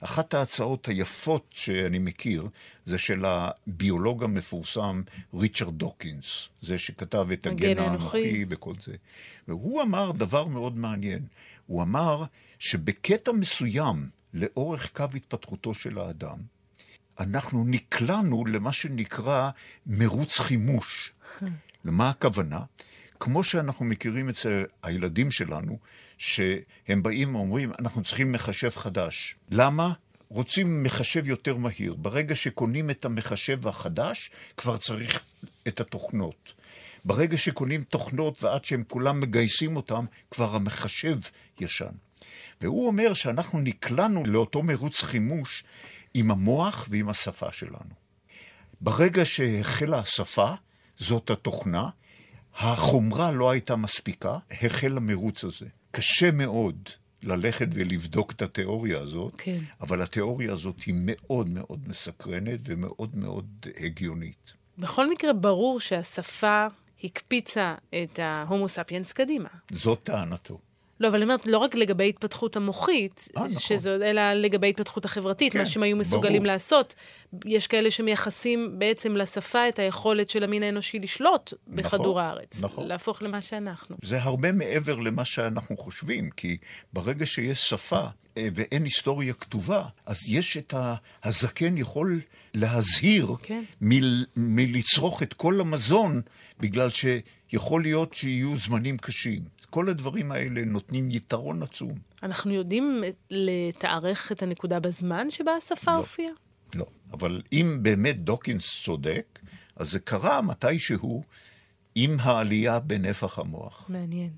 אחת 0.00 0.34
ההצעות 0.34 0.88
היפות 0.88 1.46
שאני 1.50 1.98
מכיר 1.98 2.48
זה 2.84 2.98
של 2.98 3.24
הביולוג 3.24 4.24
המפורסם 4.24 5.02
ריצ'רד 5.34 5.78
דוקינס, 5.78 6.48
זה 6.62 6.78
שכתב 6.78 7.26
את 7.32 7.46
הגן 7.46 7.78
האנוכי 7.78 8.44
וכל 8.48 8.74
זה. 8.80 8.92
והוא 9.48 9.82
אמר 9.82 10.12
דבר 10.12 10.46
מאוד 10.46 10.76
מעניין. 10.76 11.26
הוא 11.66 11.82
אמר 11.82 12.24
שבקטע 12.58 13.32
מסוים, 13.32 14.08
לאורך 14.34 14.92
קו 14.92 15.04
התפתחותו 15.14 15.74
של 15.74 15.98
האדם, 15.98 16.38
אנחנו 17.20 17.64
נקלענו 17.64 18.44
למה 18.44 18.72
שנקרא 18.72 19.50
מרוץ 19.86 20.38
חימוש. 20.40 21.12
למה 21.84 22.10
הכוונה? 22.10 22.60
כמו 23.20 23.44
שאנחנו 23.44 23.84
מכירים 23.84 24.28
אצל 24.28 24.64
הילדים 24.82 25.30
שלנו, 25.30 25.78
שהם 26.18 27.02
באים 27.02 27.34
ואומרים, 27.34 27.72
אנחנו 27.78 28.02
צריכים 28.02 28.32
מחשב 28.32 28.70
חדש. 28.70 29.36
למה? 29.50 29.92
רוצים 30.28 30.82
מחשב 30.82 31.28
יותר 31.28 31.56
מהיר. 31.56 31.94
ברגע 31.94 32.34
שקונים 32.34 32.90
את 32.90 33.04
המחשב 33.04 33.68
החדש, 33.68 34.30
כבר 34.56 34.76
צריך 34.76 35.20
את 35.68 35.80
התוכנות. 35.80 36.52
ברגע 37.04 37.36
שקונים 37.36 37.82
תוכנות 37.82 38.42
ועד 38.42 38.64
שהם 38.64 38.82
כולם 38.88 39.20
מגייסים 39.20 39.76
אותם, 39.76 40.04
כבר 40.30 40.54
המחשב 40.54 41.16
ישן. 41.60 41.94
והוא 42.60 42.86
אומר 42.86 43.14
שאנחנו 43.14 43.60
נקלענו 43.60 44.24
לאותו 44.26 44.62
מרוץ 44.62 45.02
חימוש 45.02 45.64
עם 46.14 46.30
המוח 46.30 46.86
ועם 46.90 47.08
השפה 47.08 47.52
שלנו. 47.52 47.94
ברגע 48.80 49.24
שהחלה 49.24 49.98
השפה, 49.98 50.54
זאת 50.96 51.30
התוכנה, 51.30 51.88
החומרה 52.58 53.30
לא 53.30 53.50
הייתה 53.50 53.76
מספיקה, 53.76 54.38
החל 54.62 54.96
המרוץ 54.96 55.44
הזה. 55.44 55.66
קשה 55.90 56.30
מאוד 56.30 56.88
ללכת 57.22 57.68
ולבדוק 57.72 58.32
את 58.32 58.42
התיאוריה 58.42 59.00
הזאת, 59.00 59.32
כן. 59.38 59.58
אבל 59.80 60.02
התיאוריה 60.02 60.52
הזאת 60.52 60.80
היא 60.82 60.94
מאוד 60.98 61.48
מאוד 61.48 61.88
מסקרנת 61.88 62.60
ומאוד 62.64 63.16
מאוד 63.16 63.66
הגיונית. 63.80 64.54
בכל 64.78 65.10
מקרה, 65.10 65.32
ברור 65.32 65.80
שהשפה 65.80 66.66
הקפיצה 67.04 67.74
את 68.02 68.18
ההומו 68.18 68.68
ספיאנס 68.68 69.12
קדימה. 69.12 69.48
זאת 69.72 70.00
טענתו. 70.02 70.58
לא, 71.00 71.08
אבל 71.08 71.16
אני 71.16 71.24
אומרת, 71.24 71.46
לא 71.46 71.58
רק 71.58 71.74
לגבי 71.74 72.08
התפתחות 72.08 72.56
המוחית, 72.56 73.28
아, 73.36 73.40
אה, 73.40 73.46
נכון. 73.46 73.58
שזו, 73.58 73.90
אלא 73.90 74.32
לגבי 74.32 74.68
התפתחות 74.68 75.04
החברתית, 75.04 75.52
כן, 75.52 75.58
מה 75.58 75.66
שהם 75.66 75.82
היו 75.82 75.96
מסוגלים 75.96 76.42
ברור. 76.42 76.46
לעשות. 76.52 76.94
יש 77.44 77.66
כאלה 77.66 77.90
שמייחסים 77.90 78.78
בעצם 78.78 79.16
לשפה 79.16 79.68
את 79.68 79.78
היכולת 79.78 80.30
של 80.30 80.44
המין 80.44 80.62
האנושי 80.62 80.98
לשלוט 80.98 81.52
נכון, 81.66 81.84
בכדור 81.84 82.20
הארץ. 82.20 82.62
נכון. 82.62 82.86
להפוך 82.86 83.22
למה 83.22 83.40
שאנחנו. 83.40 83.96
זה 84.02 84.22
הרבה 84.22 84.52
מעבר 84.52 84.98
למה 84.98 85.24
שאנחנו 85.24 85.76
חושבים, 85.76 86.30
כי 86.30 86.56
ברגע 86.92 87.26
שיש 87.26 87.58
שפה 87.58 88.06
אה, 88.38 88.48
ואין 88.54 88.84
היסטוריה 88.84 89.32
כתובה, 89.32 89.82
אז 90.06 90.28
יש 90.28 90.56
את 90.56 90.74
ה... 90.74 90.94
הזקן 91.24 91.76
יכול 91.76 92.20
להזהיר 92.54 93.34
כן. 93.42 93.62
מ... 93.80 93.90
מלצרוך 94.36 95.22
את 95.22 95.34
כל 95.34 95.60
המזון, 95.60 96.20
בגלל 96.60 96.88
שיכול 96.90 97.82
להיות 97.82 98.14
שיהיו 98.14 98.58
זמנים 98.58 98.96
קשים. 98.98 99.55
כל 99.70 99.88
הדברים 99.88 100.32
האלה 100.32 100.64
נותנים 100.64 101.08
יתרון 101.10 101.62
עצום. 101.62 101.92
אנחנו 102.22 102.52
יודעים 102.52 103.02
לתארך 103.30 104.32
את 104.32 104.42
הנקודה 104.42 104.80
בזמן 104.80 105.30
שבה 105.30 105.52
השפה 105.52 105.92
לא, 105.92 105.96
הופיעה? 105.96 106.32
לא, 106.74 106.86
אבל 107.12 107.42
אם 107.52 107.78
באמת 107.82 108.20
דוקינס 108.20 108.82
צודק, 108.84 109.38
אז 109.76 109.90
זה 109.90 109.98
קרה 109.98 110.42
מתישהו 110.42 111.22
עם 111.94 112.16
העלייה 112.20 112.80
בנפח 112.80 113.38
המוח. 113.38 113.84
מעניין. 113.88 114.30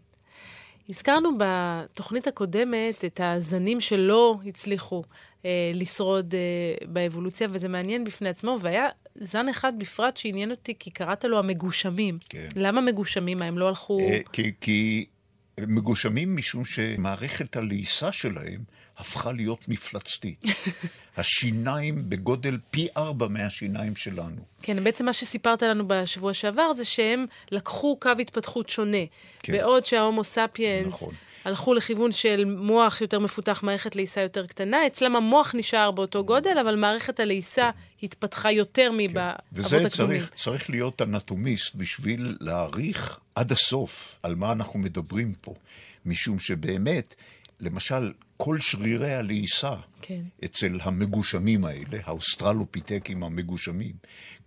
הזכרנו 0.88 1.30
בתוכנית 1.38 2.26
הקודמת 2.26 3.04
את 3.04 3.20
הזנים 3.24 3.80
שלא 3.80 4.38
הצליחו 4.46 5.02
אה, 5.44 5.70
לשרוד 5.74 6.34
אה, 6.34 6.86
באבולוציה, 6.86 7.48
וזה 7.50 7.68
מעניין 7.68 8.04
בפני 8.04 8.28
עצמו, 8.28 8.58
והיה 8.60 8.88
זן 9.20 9.48
אחד 9.48 9.72
בפרט 9.78 10.16
שעניין 10.16 10.50
אותי, 10.50 10.74
כי 10.78 10.90
קראת 10.90 11.24
לו 11.24 11.38
המגושמים. 11.38 12.18
כן. 12.28 12.48
למה 12.56 12.80
מגושמים? 12.80 13.38
מה, 13.38 13.44
הם 13.44 13.58
לא 13.58 13.68
הלכו... 13.68 14.00
אה, 14.00 14.18
כי, 14.32 14.52
כי 14.60 15.06
מגושמים 15.66 16.36
משום 16.36 16.64
שמערכת 16.64 17.56
הלעיסה 17.56 18.12
שלהם 18.12 18.60
הפכה 18.98 19.32
להיות 19.32 19.68
מפלצתית. 19.68 20.44
השיניים 21.16 22.10
בגודל 22.10 22.58
פי 22.70 22.88
ארבע 22.96 23.28
מהשיניים 23.28 23.96
שלנו. 23.96 24.40
כן, 24.62 24.84
בעצם 24.84 25.04
מה 25.04 25.12
שסיפרת 25.12 25.62
לנו 25.62 25.84
בשבוע 25.88 26.34
שעבר 26.34 26.72
זה 26.72 26.84
שהם 26.84 27.26
לקחו 27.50 27.96
קו 28.00 28.10
התפתחות 28.20 28.68
שונה. 28.68 29.04
כן. 29.42 29.52
בעוד 29.52 29.86
שההומו 29.86 30.24
ספיאנס 30.24 30.86
נכון. 30.86 31.14
הלכו 31.44 31.74
לכיוון 31.74 32.12
של 32.12 32.44
מוח 32.44 33.00
יותר 33.00 33.18
מפותח, 33.18 33.62
מערכת 33.62 33.96
לעיסה 33.96 34.20
יותר 34.20 34.46
קטנה, 34.46 34.86
אצלם 34.86 35.16
המוח 35.16 35.54
נשאר 35.54 35.90
באותו 35.90 36.24
גודל, 36.24 36.58
אבל 36.58 36.76
מערכת 36.76 37.20
הלעיסה 37.20 37.70
כן. 37.72 38.06
התפתחה 38.06 38.52
יותר 38.52 38.90
מהאבות 38.96 39.40
כן. 39.70 39.86
הקדומים. 39.86 39.86
וזה 39.86 39.88
צריך, 39.90 40.30
צריך 40.34 40.70
להיות 40.70 41.02
אנטומיסט 41.02 41.74
בשביל 41.74 42.36
להעריך 42.40 43.18
עד 43.34 43.52
הסוף 43.52 44.18
על 44.22 44.34
מה 44.34 44.52
אנחנו 44.52 44.78
מדברים 44.78 45.34
פה. 45.40 45.54
משום 46.06 46.38
שבאמת, 46.38 47.14
למשל, 47.60 48.12
כל 48.36 48.60
שרירי 48.60 49.14
הלעיסה 49.14 49.74
כן. 50.02 50.20
אצל 50.44 50.78
המגושמים 50.82 51.64
האלה, 51.64 51.98
האוסטרלופיטקים 52.04 53.22
המגושמים, 53.22 53.94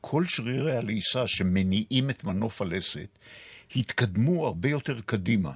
כל 0.01 0.25
שרירי 0.25 0.77
הלעיסה 0.77 1.27
שמניעים 1.27 2.09
את 2.09 2.23
מנוף 2.23 2.61
הלסת, 2.61 3.19
התקדמו 3.75 4.45
הרבה 4.45 4.69
יותר 4.69 5.01
קדימה. 5.05 5.51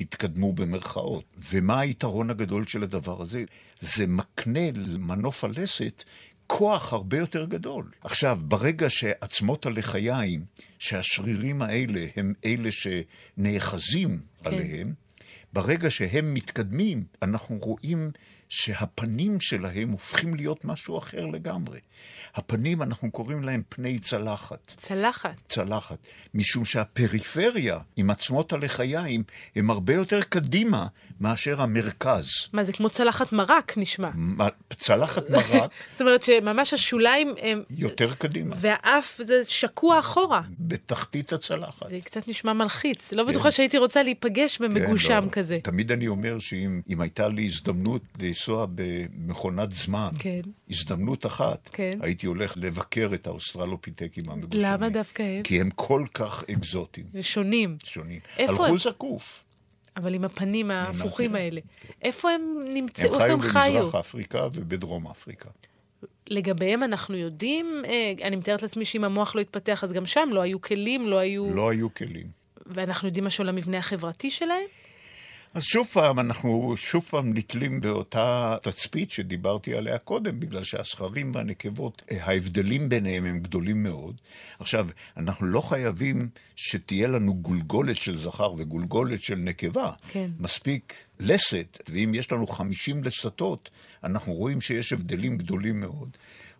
התקדמו 0.00 0.52
במרכאות. 0.52 1.24
ומה 1.52 1.80
היתרון 1.80 2.30
הגדול 2.30 2.66
של 2.66 2.82
הדבר 2.82 3.22
הזה? 3.22 3.44
זה 3.80 4.06
מקנה 4.06 4.70
למנוף 4.74 5.44
הלסת 5.44 6.04
כוח 6.46 6.92
הרבה 6.92 7.18
יותר 7.18 7.44
גדול. 7.44 7.90
עכשיו, 8.00 8.38
ברגע 8.44 8.90
שעצמות 8.90 9.66
הלחיים, 9.66 10.44
שהשרירים 10.78 11.62
האלה 11.62 12.06
הם 12.16 12.32
אלה 12.44 12.68
שנאחזים 12.72 14.18
כן. 14.18 14.50
עליהם, 14.50 14.94
ברגע 15.52 15.90
שהם 15.90 16.34
מתקדמים, 16.34 17.04
אנחנו 17.22 17.58
רואים 17.58 18.10
שהפנים 18.50 19.40
שלהם 19.40 19.88
הופכים 19.88 20.34
להיות 20.34 20.64
משהו 20.64 20.98
אחר 20.98 21.26
לגמרי. 21.26 21.78
הפנים, 22.34 22.82
אנחנו 22.82 23.10
קוראים 23.10 23.42
להם 23.42 23.62
פני 23.68 23.98
צלחת. 23.98 24.74
צלחת. 24.80 25.42
צלחת. 25.48 25.98
משום 26.34 26.64
שהפריפריה 26.64 27.78
עם 27.96 28.10
עצמות 28.10 28.52
הלחיים 28.52 29.22
הם 29.56 29.70
הרבה 29.70 29.94
יותר 29.94 30.22
קדימה 30.22 30.86
מאשר 31.20 31.62
המרכז. 31.62 32.28
מה, 32.52 32.64
זה 32.64 32.72
כמו 32.72 32.88
צלחת 32.88 33.32
מרק 33.32 33.72
נשמע. 33.76 34.10
צלחת 34.76 35.30
מרק. 35.30 35.70
זאת 35.92 36.00
אומרת 36.00 36.22
שממש 36.22 36.74
השוליים 36.74 37.34
הם... 37.42 37.62
יותר 37.70 38.14
קדימה. 38.14 38.56
והאף 38.58 39.20
זה 39.26 39.42
שקוע 39.44 39.98
אחורה. 39.98 40.42
בתחתית 40.58 41.32
הצלחת. 41.32 41.88
זה 41.88 41.98
קצת 42.04 42.28
נשמע 42.28 42.52
מלחיץ. 42.52 43.12
לא 43.12 43.22
כן. 43.22 43.30
בטוחה 43.30 43.50
שהייתי 43.50 43.78
רוצה 43.78 44.02
להיפגש 44.02 44.58
במגושם 44.58 45.20
כן, 45.20 45.24
לא. 45.24 45.30
כזה. 45.30 45.58
תמיד 45.62 45.92
אני 45.92 46.08
אומר 46.08 46.38
שאם 46.38 47.00
הייתה 47.00 47.28
לי 47.28 47.44
הזדמנות 47.44 48.02
לנסוע 48.40 48.66
במכונת 48.74 49.72
זמן, 49.72 50.08
כן. 50.18 50.40
הזדמנות 50.70 51.26
אחת, 51.26 51.68
כן. 51.72 51.98
הייתי 52.02 52.26
הולך 52.26 52.54
לבקר 52.56 53.10
את 53.14 53.26
האוסטרלופיטקים 53.26 54.30
המגושמים. 54.30 54.72
למה 54.72 54.88
דווקא 54.88 55.22
הם? 55.22 55.42
כי 55.42 55.60
הם 55.60 55.70
כל 55.74 56.04
כך 56.14 56.44
אקזוטיים. 56.50 57.06
ושונים. 57.12 57.76
שונים. 57.84 58.20
הלכו 58.36 58.66
הם? 58.66 58.78
זקוף. 58.78 59.44
אבל 59.96 60.14
עם 60.14 60.24
הפנים 60.24 60.70
ההפוכים 60.70 61.34
האלה. 61.34 61.60
איפה 62.02 62.30
הם 62.30 62.58
נמצאו? 62.74 63.04
איפה 63.04 63.24
הם 63.24 63.40
חיו? 63.40 63.50
הם 63.50 63.52
חיו 63.52 63.82
במזרח 63.82 63.94
אפריקה 63.94 64.46
ובדרום 64.54 65.06
אפריקה. 65.06 65.48
לגביהם 66.26 66.82
אנחנו 66.82 67.16
יודעים, 67.16 67.82
אה, 67.86 68.12
אני 68.22 68.36
מתארת 68.36 68.62
לעצמי 68.62 68.84
שאם 68.84 69.04
המוח 69.04 69.34
לא 69.34 69.40
התפתח, 69.40 69.84
אז 69.84 69.92
גם 69.92 70.06
שם 70.06 70.28
לא 70.32 70.40
היו 70.40 70.60
כלים, 70.60 71.08
לא 71.08 71.18
היו... 71.18 71.54
לא 71.54 71.70
היו 71.70 71.94
כלים. 71.94 72.26
ואנחנו 72.66 73.08
יודעים 73.08 73.24
משהו 73.24 73.42
על 73.42 73.48
המבנה 73.48 73.78
החברתי 73.78 74.30
שלהם? 74.30 74.64
אז 75.54 75.62
שוב 75.62 75.86
פעם, 75.86 76.20
אנחנו 76.20 76.74
שוב 76.76 77.04
פעם 77.10 77.34
נתלים 77.34 77.80
באותה 77.80 78.56
תצפית 78.62 79.10
שדיברתי 79.10 79.74
עליה 79.74 79.98
קודם, 79.98 80.40
בגלל 80.40 80.62
שהזכרים 80.64 81.32
והנקבות, 81.34 82.02
אה, 82.10 82.24
ההבדלים 82.24 82.88
ביניהם 82.88 83.26
הם 83.26 83.40
גדולים 83.40 83.82
מאוד. 83.82 84.20
עכשיו, 84.58 84.88
אנחנו 85.16 85.46
לא 85.46 85.60
חייבים 85.60 86.28
שתהיה 86.56 87.08
לנו 87.08 87.34
גולגולת 87.34 87.96
של 87.96 88.18
זכר 88.18 88.52
וגולגולת 88.52 89.22
של 89.22 89.34
נקבה. 89.34 89.90
כן. 90.08 90.30
מספיק 90.38 90.94
לסת, 91.20 91.82
ואם 91.88 92.12
יש 92.14 92.32
לנו 92.32 92.46
50 92.46 93.04
לסתות, 93.04 93.70
אנחנו 94.04 94.32
רואים 94.32 94.60
שיש 94.60 94.92
הבדלים 94.92 95.38
גדולים 95.38 95.80
מאוד. 95.80 96.08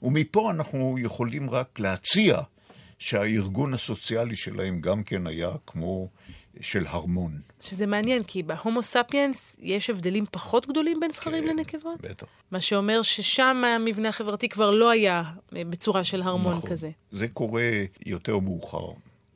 ומפה 0.03 0.51
אנחנו 0.51 0.99
יכולים 0.99 1.51
רק 1.51 1.81
להציע 1.81 2.41
שהארגון 2.99 3.75
הסוציאלי 3.75 4.37
שלהם 4.37 4.81
גם 4.81 5.03
כן 5.03 5.27
היה 5.27 5.51
כמו 5.67 6.09
של 6.61 6.87
הרמון. 6.87 7.33
שזה 7.61 7.87
מעניין, 7.87 8.23
כי 8.23 8.43
בהומו 8.43 8.83
ספיאנס 8.83 9.57
יש 9.59 9.91
הבדלים 9.91 10.25
פחות 10.31 10.67
גדולים 10.67 11.01
בין 11.01 11.11
זכרים 11.11 11.45
כן, 11.45 11.51
לנקבות? 11.51 12.01
בטח. 12.01 12.27
מה 12.51 12.61
שאומר 12.61 13.03
ששם 13.03 13.63
המבנה 13.67 14.09
החברתי 14.09 14.49
כבר 14.49 14.71
לא 14.71 14.91
היה 14.91 15.23
אה, 15.57 15.63
בצורה 15.65 16.05
של 16.05 16.23
הרמון 16.23 16.53
נכון. 16.53 16.71
כזה. 16.71 16.91
זה 17.11 17.29
קורה 17.29 17.71
יותר 18.07 18.39
מאוחר. 18.39 18.87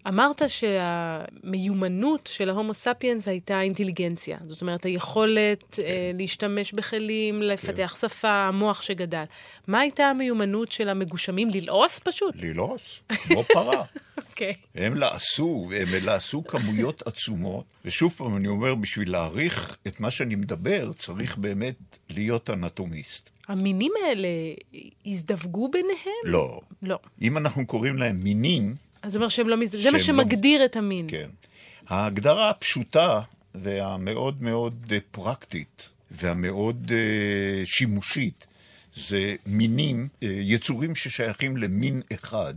אמרת 0.09 0.43
שהמיומנות 0.49 2.31
של 2.33 2.51
ההומו 2.51 2.75
ספיאנס 2.75 3.29
הייתה 3.29 3.61
אינטליגנציה. 3.61 4.39
זאת 4.47 4.61
אומרת, 4.61 4.85
היכולת 4.85 5.65
כן. 5.75 5.83
אה, 5.83 6.11
להשתמש 6.15 6.73
בכלים, 6.73 7.43
לפתח 7.43 7.97
כן. 8.01 8.09
שפה, 8.09 8.33
המוח 8.33 8.83
שגדל. 8.83 9.25
מה 9.67 9.81
הייתה 9.81 10.05
המיומנות 10.05 10.73
של 10.73 10.89
המגושמים? 10.89 11.49
ללעוס 11.55 11.99
פשוט? 11.99 12.35
ללעוס, 12.37 13.01
כמו 13.09 13.43
פרה. 13.45 13.85
אוקיי. 14.35 14.53
okay. 14.53 14.81
הם 14.81 14.95
לעשו, 14.95 15.71
הם 15.77 15.89
לעשו 16.05 16.45
כמויות 16.45 17.03
עצומות, 17.07 17.65
ושוב 17.85 18.15
פעם 18.17 18.37
אני 18.37 18.49
אומר, 18.49 18.75
בשביל 18.75 19.11
להעריך 19.11 19.77
את 19.87 20.01
מה 20.01 20.11
שאני 20.11 20.35
מדבר, 20.35 20.93
צריך 20.93 21.37
באמת 21.37 21.99
להיות 22.11 22.51
אנטומיסט. 22.51 23.31
המינים 23.49 23.93
האלה 24.05 24.29
הזדווגו 25.07 25.71
ביניהם? 25.71 26.25
לא. 26.25 26.61
לא. 26.83 26.99
אם 27.23 27.39
אנחנו 27.39 27.67
קוראים 27.67 27.97
להם 27.97 28.17
מינים, 28.17 28.75
אז 29.03 29.13
זה 29.13 29.19
אומר 29.19 29.29
שהם 29.29 29.49
לא 29.49 29.57
מזדווג, 29.57 29.83
זה 29.83 29.91
מה 29.91 29.99
שמגדיר 29.99 30.61
לא... 30.61 30.65
את 30.65 30.77
המין. 30.77 31.07
כן. 31.09 31.29
ההגדרה 31.89 32.51
הפשוטה 32.51 33.21
והמאוד 33.55 34.43
מאוד 34.43 34.93
אה, 34.93 34.99
פרקטית 35.11 35.91
והמאוד 36.11 36.91
uh, 36.91 36.93
שימושית 37.65 38.47
זה 38.95 39.35
מינים, 39.47 40.09
uh, 40.13 40.25
יצורים 40.25 40.95
ששייכים 40.95 41.57
למין 41.57 42.03
אחד, 42.15 42.55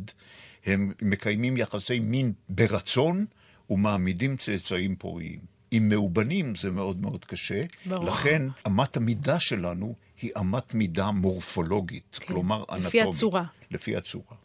הם 0.65 0.91
מקיימים 1.01 1.57
יחסי 1.57 1.99
מין 1.99 2.33
ברצון 2.49 3.25
ומעמידים 3.69 4.37
צאצאים 4.37 4.95
פוריים. 4.95 5.39
עם 5.71 5.89
מאובנים 5.89 6.55
זה 6.55 6.71
מאוד 6.71 7.01
מאוד 7.01 7.25
קשה, 7.25 7.61
ברור. 7.85 8.05
לכן 8.05 8.41
אמת 8.67 8.97
המידה 8.97 9.39
שלנו 9.39 9.95
היא 10.21 10.31
אמת 10.39 10.73
מידה 10.73 11.11
מורפולוגית, 11.11 12.17
כן. 12.21 12.25
כלומר 12.25 12.59
אנטומית. 12.59 12.85
לפי 12.85 13.01
הצורה. 13.01 13.43
לפי 13.71 13.95
הצורה. 13.95 14.35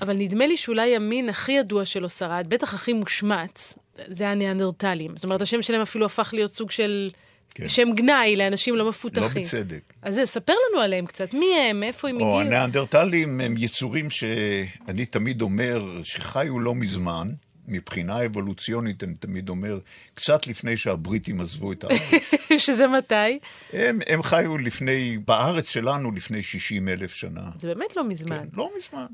אבל 0.00 0.16
נדמה 0.16 0.46
לי 0.46 0.56
שאולי 0.56 0.96
המין 0.96 1.28
הכי 1.28 1.52
ידוע 1.52 1.84
שלו 1.84 2.10
שרד, 2.10 2.46
בטח 2.48 2.74
הכי 2.74 2.92
מושמץ, 2.92 3.74
זה 4.06 4.28
הניאנדרטלים. 4.28 5.16
זאת 5.16 5.24
אומרת, 5.24 5.42
השם 5.42 5.62
שלהם 5.62 5.80
אפילו 5.80 6.06
הפך 6.06 6.30
להיות 6.32 6.54
סוג 6.54 6.70
של 6.70 7.10
כן. 7.56 7.68
שם 7.68 7.88
גנאי 7.94 8.36
לאנשים 8.36 8.76
לא 8.76 8.88
מפותחים. 8.88 9.22
לא 9.22 9.28
בצדק. 9.42 9.92
אז 10.02 10.20
ספר 10.24 10.52
לנו 10.52 10.82
עליהם 10.82 11.06
קצת. 11.06 11.34
מי 11.34 11.46
הם? 11.54 11.80
מאיפה 11.80 12.08
הם 12.08 12.16
הגיעו? 12.16 12.40
הניאנדרטלים 12.40 13.40
הם 13.40 13.54
יצורים 13.58 14.10
שאני 14.10 15.06
תמיד 15.06 15.42
אומר 15.42 16.02
שחיו 16.02 16.58
לא 16.58 16.74
מזמן. 16.74 17.28
מבחינה 17.68 18.24
אבולוציונית, 18.26 19.04
אני 19.04 19.14
תמיד 19.14 19.48
אומר, 19.48 19.78
קצת 20.14 20.46
לפני 20.46 20.76
שהבריטים 20.76 21.40
עזבו 21.40 21.72
את 21.72 21.84
הארץ. 21.84 22.00
שזה 22.66 22.86
מתי? 22.86 23.38
הם, 23.72 23.98
הם 24.06 24.22
חיו 24.22 24.58
לפני, 24.58 25.18
בארץ 25.26 25.68
שלנו 25.68 26.12
לפני 26.12 26.42
60 26.42 26.88
אלף 26.88 27.14
שנה. 27.14 27.50
זה 27.58 27.68
באמת 27.68 27.96
לא 27.96 28.08
מזמן. 28.08 28.36
כן, 28.36 28.46
לא 28.52 28.70
מזמן. 28.78 29.06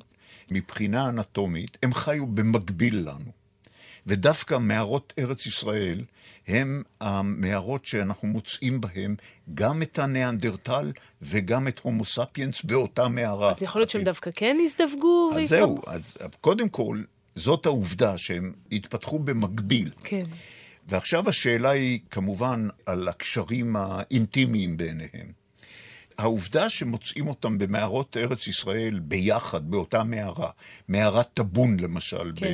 מבחינה 0.51 1.09
אנטומית, 1.09 1.79
הם 1.83 1.95
חיו 1.95 2.27
במקביל 2.27 2.99
לנו. 2.99 3.42
ודווקא 4.07 4.59
מערות 4.59 5.13
ארץ 5.19 5.47
ישראל 5.47 6.05
הם 6.49 6.83
המערות 7.01 7.87
שאנחנו 7.87 8.29
מוצאים 8.29 8.81
בהם 8.81 9.17
גם 9.55 9.83
את 9.83 9.99
הניאנדרטל 9.99 10.93
וגם 11.23 11.69
את 11.69 11.79
הומו 11.79 12.05
ספיאנס 12.05 12.63
באותה 12.63 13.09
מערה. 13.09 13.51
אז 13.51 13.63
יכול 13.63 13.81
להיות 13.81 13.91
שהם 13.91 14.03
דווקא 14.03 14.31
כן 14.35 14.57
הזדווגו? 14.65 15.31
אז 15.37 15.49
זהו, 15.49 15.81
אז 15.87 16.17
קודם 16.41 16.69
כל, 16.69 17.03
זאת 17.35 17.67
העובדה 17.67 18.19
שהם 18.19 18.53
התפתחו 18.73 19.19
במקביל. 19.19 19.91
כן. 20.05 20.25
ועכשיו 20.89 21.29
השאלה 21.29 21.71
היא 21.71 22.01
כמובן 22.11 22.69
על 22.87 23.09
הקשרים 23.09 23.77
האינטימיים 23.77 24.77
ביניהם. 24.77 25.42
העובדה 26.19 26.69
שמוצאים 26.69 27.29
אותם 27.29 27.59
במערות 27.59 28.17
ארץ 28.17 28.47
ישראל 28.47 28.99
ביחד, 28.99 29.71
באותה 29.71 30.05
מערה, 30.05 30.51
מערת 30.89 31.29
טאבון 31.35 31.77
למשל, 31.81 32.33
כן. 32.37 32.47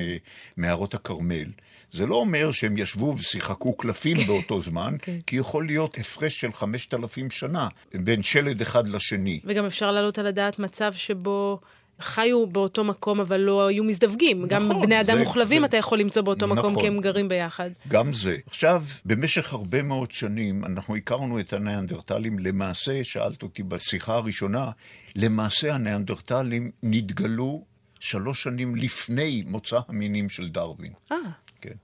במערות 0.56 0.94
הכרמל, 0.94 1.46
זה 1.90 2.06
לא 2.06 2.14
אומר 2.14 2.52
שהם 2.52 2.78
ישבו 2.78 3.14
ושיחקו 3.18 3.76
קלפים 3.76 4.16
באותו 4.26 4.60
זמן, 4.60 4.96
כן. 5.02 5.18
כי 5.26 5.36
יכול 5.36 5.66
להיות 5.66 5.98
הפרש 5.98 6.40
של 6.40 6.52
חמשת 6.52 6.94
אלפים 6.94 7.30
שנה 7.30 7.68
בין 7.94 8.22
שלד 8.22 8.60
אחד 8.60 8.88
לשני. 8.88 9.40
וגם 9.44 9.66
אפשר 9.66 9.92
להעלות 9.92 10.18
על 10.18 10.26
הדעת 10.26 10.58
מצב 10.58 10.92
שבו... 10.92 11.60
חיו 12.00 12.46
באותו 12.46 12.84
מקום, 12.84 13.20
אבל 13.20 13.36
לא 13.36 13.66
היו 13.66 13.84
מזדווגים. 13.84 14.44
נכון, 14.44 14.48
גם 14.48 14.82
בני 14.82 15.00
אדם 15.00 15.16
זה, 15.16 15.24
מוחלבים 15.24 15.60
זה... 15.60 15.66
אתה 15.66 15.76
יכול 15.76 15.98
למצוא 15.98 16.22
באותו 16.22 16.46
נכון, 16.46 16.58
מקום, 16.58 16.82
כי 16.82 16.86
הם 16.86 17.00
גרים 17.00 17.28
ביחד. 17.28 17.70
גם 17.88 18.12
זה. 18.12 18.36
עכשיו, 18.46 18.82
במשך 19.04 19.52
הרבה 19.52 19.82
מאוד 19.82 20.10
שנים, 20.10 20.64
אנחנו 20.64 20.96
הכרנו 20.96 21.40
את 21.40 21.52
הניאנדרטלים. 21.52 22.38
למעשה, 22.38 23.04
שאלת 23.04 23.42
אותי 23.42 23.62
בשיחה 23.62 24.14
הראשונה, 24.14 24.70
למעשה 25.16 25.74
הניאנדרטלים 25.74 26.70
נתגלו 26.82 27.64
שלוש 28.00 28.42
שנים 28.42 28.76
לפני 28.76 29.42
מוצא 29.46 29.78
המינים 29.88 30.28
של 30.28 30.48
דרווין. 30.48 30.92
אה. 31.12 31.16
כן. 31.60 31.74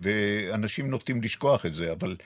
ואנשים 0.00 0.90
נוטים 0.90 1.22
לשכוח 1.22 1.66
את 1.66 1.74
זה, 1.74 1.92
אבל 1.92 2.16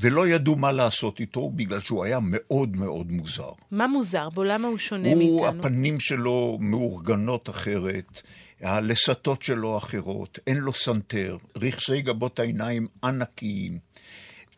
ולא 0.00 0.28
ידעו 0.28 0.56
מה 0.56 0.72
לעשות 0.72 1.20
איתו, 1.20 1.50
בגלל 1.50 1.80
שהוא 1.80 2.04
היה 2.04 2.18
מאוד 2.22 2.76
מאוד 2.76 3.12
מוזר. 3.12 3.50
מה 3.70 3.86
מוזר? 3.86 4.28
במה 4.28 4.68
הוא 4.68 4.78
שונה 4.78 5.08
הוא, 5.08 5.18
מאיתנו? 5.18 5.60
הפנים 5.60 6.00
שלו 6.00 6.58
מאורגנות 6.60 7.48
אחרת, 7.48 8.22
הלסתות 8.60 9.42
שלו 9.42 9.76
אחרות, 9.76 10.38
אין 10.46 10.56
לו 10.56 10.72
סנטר, 10.72 11.36
רכסי 11.56 12.02
גבות 12.02 12.38
העיניים 12.38 12.86
ענקיים. 13.04 13.78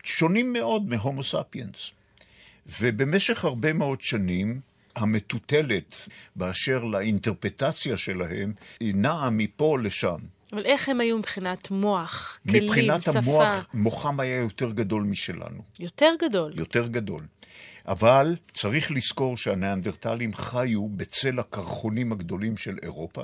שונים 0.03 0.53
מאוד 0.53 0.89
מהומו 0.89 1.23
ספיאנס. 1.23 1.91
ובמשך 2.81 3.45
הרבה 3.45 3.73
מאוד 3.73 4.01
שנים, 4.01 4.59
המטוטלת 4.95 5.95
באשר 6.35 6.83
לאינטרפרטציה 6.83 7.97
שלהם, 7.97 8.53
היא 8.79 8.95
נעה 8.95 9.29
מפה 9.29 9.77
לשם. 9.83 10.17
אבל 10.53 10.65
איך 10.65 10.89
הם 10.89 10.99
היו 10.99 11.17
מבחינת 11.17 11.71
מוח, 11.71 12.39
כלים, 12.49 12.63
שפה? 12.63 12.65
מבחינת 12.65 13.07
המוח, 13.07 13.67
מוחם 13.73 14.19
היה 14.19 14.37
יותר 14.37 14.71
גדול 14.71 15.03
משלנו. 15.03 15.61
יותר 15.79 16.13
גדול? 16.21 16.53
יותר 16.55 16.87
גדול. 16.87 17.23
אבל 17.87 18.35
צריך 18.53 18.91
לזכור 18.91 19.37
שהניאנדרטלים 19.37 20.33
חיו 20.33 20.87
בצל 20.87 21.39
הקרחונים 21.39 22.11
הגדולים 22.11 22.57
של 22.57 22.77
אירופה. 22.83 23.23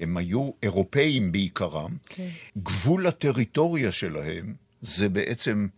הם 0.00 0.16
היו 0.16 0.50
אירופאים 0.62 1.32
בעיקרם. 1.32 1.96
כן. 2.08 2.28
גבול 2.58 3.06
הטריטוריה 3.06 3.92
שלהם 3.92 4.54
זה 4.82 5.08
בעצם, 5.08 5.68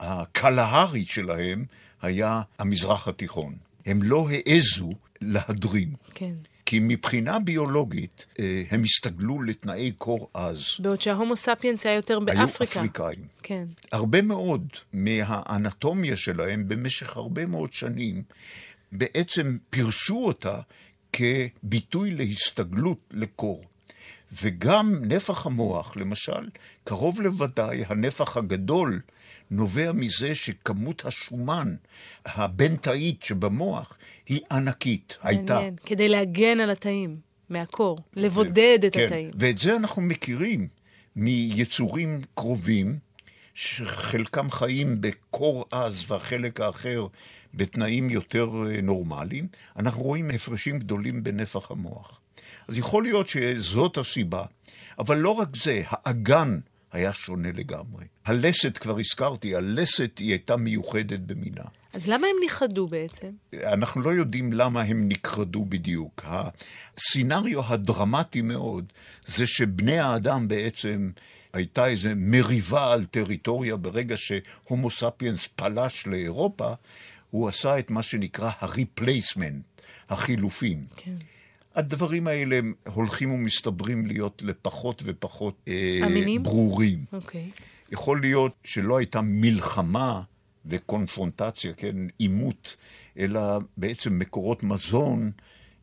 הקלהרי 0.00 1.04
שלהם 1.04 1.64
היה 2.02 2.42
המזרח 2.58 3.08
התיכון. 3.08 3.56
הם 3.86 4.02
לא 4.02 4.28
העזו 4.30 4.90
להדרים. 5.20 5.92
כן. 6.14 6.34
כי 6.68 6.78
מבחינה 6.82 7.38
ביולוגית 7.38 8.26
אה, 8.38 8.62
הם 8.70 8.82
הסתגלו 8.84 9.42
לתנאי 9.42 9.92
קור 9.98 10.30
עז. 10.34 10.64
בעוד 10.78 11.00
שההומו 11.00 11.36
ספיאנס 11.36 11.86
היה 11.86 11.94
יותר 11.94 12.20
באפריקה. 12.20 12.42
היו 12.42 12.48
אפריקאים. 12.64 13.26
כן. 13.42 13.64
הרבה 13.92 14.22
מאוד 14.22 14.68
מהאנטומיה 14.92 16.16
שלהם 16.16 16.68
במשך 16.68 17.16
הרבה 17.16 17.46
מאוד 17.46 17.72
שנים 17.72 18.22
בעצם 18.92 19.56
פירשו 19.70 20.16
אותה 20.16 20.60
כביטוי 21.12 22.10
להסתגלות 22.10 22.98
לקור. 23.10 23.64
וגם 24.42 24.94
נפח 25.02 25.46
המוח, 25.46 25.96
למשל, 25.96 26.48
קרוב 26.84 27.20
לוודאי 27.20 27.84
הנפח 27.88 28.36
הגדול 28.36 29.00
נובע 29.50 29.92
מזה 29.92 30.34
שכמות 30.34 31.04
השומן 31.04 31.74
הבין-תאית 32.26 33.22
שבמוח 33.22 33.98
היא 34.26 34.40
ענקית, 34.50 35.18
מעניין, 35.22 35.40
הייתה. 35.40 35.54
מעניין, 35.54 35.76
כדי 35.86 36.08
להגן 36.08 36.60
על 36.60 36.70
התאים 36.70 37.16
מהקור, 37.50 37.98
לבודד 38.16 38.78
את 38.86 38.92
כן, 38.92 39.06
התאים. 39.06 39.30
ואת 39.38 39.58
זה 39.58 39.76
אנחנו 39.76 40.02
מכירים 40.02 40.68
מיצורים 41.16 42.20
קרובים, 42.34 42.98
שחלקם 43.54 44.50
חיים 44.50 45.00
בקור 45.00 45.64
עז 45.70 46.10
והחלק 46.10 46.60
האחר 46.60 47.06
בתנאים 47.54 48.10
יותר 48.10 48.48
אה, 48.66 48.80
נורמליים, 48.80 49.48
אנחנו 49.76 50.02
רואים 50.02 50.30
הפרשים 50.30 50.78
גדולים 50.78 51.22
בנפח 51.22 51.70
המוח. 51.70 52.20
אז 52.68 52.78
יכול 52.78 53.02
להיות 53.02 53.28
שזאת 53.28 53.98
הסיבה, 53.98 54.44
אבל 54.98 55.18
לא 55.18 55.30
רק 55.30 55.56
זה, 55.56 55.80
האגן 55.86 56.58
היה 56.92 57.12
שונה 57.12 57.48
לגמרי. 57.52 58.04
הלסת, 58.24 58.78
כבר 58.78 58.98
הזכרתי, 58.98 59.54
הלסת 59.54 60.18
היא 60.18 60.30
הייתה 60.30 60.56
מיוחדת 60.56 61.20
במינה. 61.20 61.64
אז 61.94 62.06
למה 62.06 62.26
הם 62.26 62.36
נכחדו 62.44 62.86
בעצם? 62.86 63.30
אנחנו 63.64 64.00
לא 64.00 64.10
יודעים 64.10 64.52
למה 64.52 64.82
הם 64.82 65.08
נכחדו 65.08 65.64
בדיוק. 65.64 66.24
ה 66.24 66.40
scenario 66.40 67.64
הדרמטי 67.64 68.42
מאוד 68.42 68.92
זה 69.26 69.46
שבני 69.46 69.98
האדם 69.98 70.48
בעצם 70.48 71.10
הייתה 71.52 71.86
איזו 71.86 72.08
מריבה 72.16 72.92
על 72.92 73.04
טריטוריה 73.04 73.76
ברגע 73.76 74.14
שהומו 74.16 74.90
ספיאנס 74.90 75.48
פלש 75.56 76.06
לאירופה, 76.06 76.72
הוא 77.30 77.48
עשה 77.48 77.78
את 77.78 77.90
מה 77.90 78.02
שנקרא 78.02 78.50
ה 78.60 78.68
replacement, 78.68 79.64
החילופים. 80.08 80.86
כן. 80.96 81.14
הדברים 81.78 82.26
האלה 82.26 82.60
הולכים 82.84 83.32
ומסתברים 83.32 84.06
להיות 84.06 84.42
לפחות 84.46 85.02
ופחות 85.04 85.54
אה, 85.68 86.00
ברורים. 86.42 87.04
אוקיי. 87.12 87.50
יכול 87.92 88.20
להיות 88.20 88.52
שלא 88.64 88.96
הייתה 88.96 89.20
מלחמה 89.20 90.22
וקונפרונטציה, 90.66 91.72
כן, 91.72 91.96
עימות, 92.18 92.76
אלא 93.18 93.40
בעצם 93.76 94.18
מקורות 94.18 94.62
מזון 94.62 95.30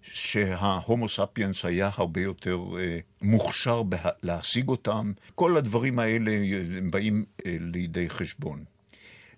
שההומו 0.01 1.09
ספיאנס 1.09 1.65
היה 1.65 1.89
הרבה 1.93 2.21
יותר 2.21 2.59
אה, 2.79 2.99
מוכשר 3.21 3.83
בה, 3.83 3.97
להשיג 4.23 4.69
אותם. 4.69 5.11
כל 5.35 5.57
הדברים 5.57 5.99
האלה 5.99 6.31
באים 6.91 7.25
אה, 7.45 7.55
לידי 7.59 8.09
חשבון. 8.09 8.63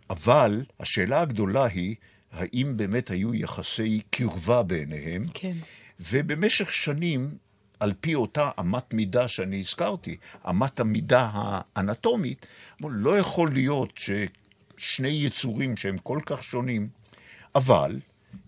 אבל 0.09 0.63
השאלה 0.79 1.19
הגדולה 1.19 1.65
היא, 1.65 1.95
האם 2.31 2.77
באמת 2.77 3.11
היו 3.11 3.35
יחסי 3.35 3.99
קרבה 4.09 4.63
ביניהם? 4.63 5.25
כן. 5.33 5.57
ובמשך 5.99 6.73
שנים, 6.73 7.37
על 7.79 7.93
פי 7.99 8.15
אותה 8.15 8.51
אמת 8.59 8.93
מידה 8.93 9.27
שאני 9.27 9.59
הזכרתי, 9.59 10.17
אמת 10.49 10.79
המידה 10.79 11.29
האנטומית, 11.33 12.47
לא 12.81 13.17
יכול 13.17 13.51
להיות 13.53 13.99
ששני 14.77 15.09
יצורים 15.09 15.77
שהם 15.77 15.97
כל 15.97 16.19
כך 16.25 16.43
שונים, 16.43 16.87
אבל 17.55 17.99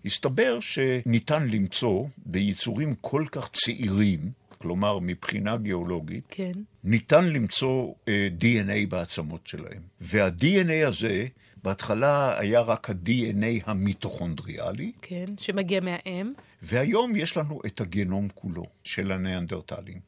הסתבר 0.04 0.58
שניתן 0.60 1.48
למצוא 1.48 2.06
ביצורים 2.26 2.94
כל 3.00 3.24
כך 3.32 3.48
צעירים, 3.52 4.30
כלומר 4.58 4.98
מבחינה 4.98 5.56
גיאולוגית, 5.56 6.24
כן. 6.28 6.52
ניתן 6.84 7.24
למצוא 7.24 7.92
uh, 7.92 8.08
אה, 8.08 8.28
DNA 8.40 8.86
בעצמות 8.88 9.46
שלהם. 9.46 9.82
וה-DNA 10.00 10.86
הזה, 10.86 11.26
בהתחלה 11.64 12.38
היה 12.38 12.60
רק 12.60 12.90
ה-DNA 12.90 13.62
המיטוכונדריאלי. 13.64 14.92
כן, 15.02 15.24
שמגיע 15.40 15.80
מהאם. 15.80 16.32
והיום 16.62 17.16
יש 17.16 17.36
לנו 17.36 17.60
את 17.66 17.80
הגנום 17.80 18.28
כולו 18.34 18.64
של 18.84 19.12
הניאנדרטלים. 19.12 20.00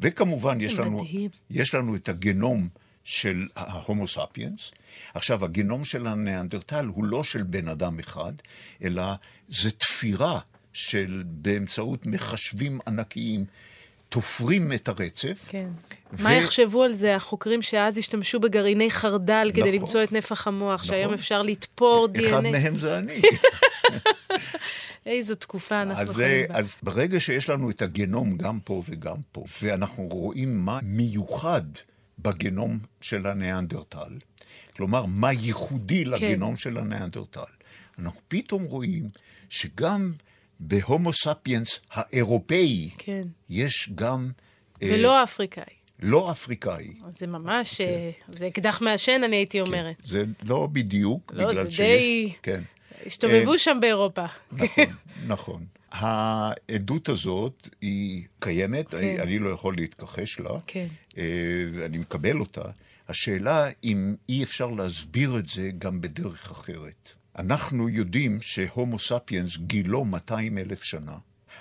וכמובן, 0.00 0.60
יש 0.60 0.74
לנו, 0.74 1.04
יש 1.50 1.74
לנו 1.74 1.96
את 1.96 2.08
הגנום 2.08 2.68
של 3.04 3.48
ההומו 3.56 4.08
ספיאנס. 4.08 4.70
עכשיו, 5.14 5.44
הגנום 5.44 5.84
של 5.84 6.06
הניאנדרטל 6.06 6.86
הוא 6.86 7.04
לא 7.04 7.24
של 7.24 7.42
בן 7.42 7.68
אדם 7.68 7.98
אחד, 7.98 8.32
אלא 8.82 9.02
זה 9.48 9.70
תפירה 9.70 10.40
של, 10.72 11.22
באמצעות 11.26 12.06
מחשבים 12.06 12.78
ענקיים, 12.86 13.44
תופרים 14.14 14.72
את 14.72 14.88
הרצף. 14.88 15.44
כן. 15.48 15.68
ו... 16.12 16.22
מה 16.22 16.34
יחשבו 16.34 16.82
על 16.82 16.94
זה 16.94 17.16
החוקרים 17.16 17.62
שאז 17.62 17.98
השתמשו 17.98 18.40
בגרעיני 18.40 18.90
חרדל 18.90 19.50
כדי 19.52 19.60
נכון, 19.60 19.74
למצוא 19.74 20.02
את 20.02 20.12
נפח 20.12 20.46
המוח, 20.46 20.80
נכון. 20.80 20.94
שהיום 20.94 21.12
אפשר 21.12 21.42
לתפור 21.42 22.08
דנ"א? 22.08 22.28
אחד 22.28 22.42
מהם 22.42 22.78
זה 22.78 22.98
אני. 22.98 23.22
איזו 25.06 25.34
תקופה 25.34 25.82
אנחנו 25.82 26.14
חיים 26.14 26.48
בה. 26.48 26.58
אז 26.58 26.76
ברגע 26.82 27.20
שיש 27.20 27.50
לנו 27.50 27.70
את 27.70 27.82
הגנום 27.82 28.36
גם 28.36 28.60
פה 28.60 28.82
וגם 28.88 29.16
פה, 29.32 29.44
ואנחנו 29.62 30.08
רואים 30.08 30.64
מה 30.64 30.78
מיוחד 30.82 31.62
בגנום 32.18 32.78
של 33.00 33.26
הניאנדרטל, 33.26 34.18
כלומר, 34.76 35.06
מה 35.06 35.32
ייחודי 35.32 36.04
כן. 36.04 36.10
לגנום 36.10 36.56
של 36.56 36.78
הניאנדרטל, 36.78 37.40
אנחנו 37.98 38.20
פתאום 38.28 38.64
רואים 38.64 39.08
שגם 39.48 40.12
בהומו 40.60 41.12
ספיאנס 41.12 41.80
האירופאי 41.90 42.90
כן. 42.98 43.22
יש 43.50 43.90
גם... 43.94 44.30
אה, 44.82 44.88
ולא 44.92 45.18
אה, 45.18 45.22
אפריקאי. 45.22 45.74
לא 46.02 46.30
אפריקאי. 46.30 46.92
זה 47.18 47.26
ממש, 47.26 47.74
כן. 47.74 48.10
זה 48.28 48.46
אקדח 48.46 48.82
מעשן, 48.82 49.20
אני 49.24 49.36
הייתי 49.36 49.58
כן. 49.58 49.66
אומרת. 49.66 49.96
כן. 49.96 50.06
זה 50.06 50.24
לא 50.48 50.68
בדיוק, 50.72 51.32
לא, 51.34 51.48
בגלל 51.48 51.70
שיש... 51.70 51.80
לא, 51.80 51.86
זה 51.86 51.92
די... 51.92 52.32
כן. 52.42 52.62
הסתובבו 53.06 53.52
אה, 53.52 53.58
שם 53.58 53.78
באירופה. 53.80 54.24
נכון, 54.52 54.84
נכון. 55.26 55.64
העדות 55.92 57.08
הזאת 57.08 57.68
היא 57.80 58.24
קיימת, 58.38 58.88
כן. 58.88 58.96
אני, 58.96 59.20
אני 59.20 59.38
לא 59.38 59.48
יכול 59.48 59.74
להתכחש 59.76 60.40
לה, 60.40 60.50
כן. 60.66 60.86
ואני 61.72 61.98
מקבל 61.98 62.40
אותה. 62.40 62.62
השאלה 63.08 63.68
אם 63.84 64.14
אי 64.28 64.42
אפשר 64.42 64.66
להסביר 64.66 65.38
את 65.38 65.48
זה 65.48 65.70
גם 65.78 66.00
בדרך 66.00 66.50
אחרת. 66.50 67.12
אנחנו 67.38 67.88
יודעים 67.88 68.38
שהומו 68.40 68.98
ספיאנס 68.98 69.56
גילו 69.56 70.04
200 70.04 70.58
אלף 70.58 70.82
שנה. 70.82 71.16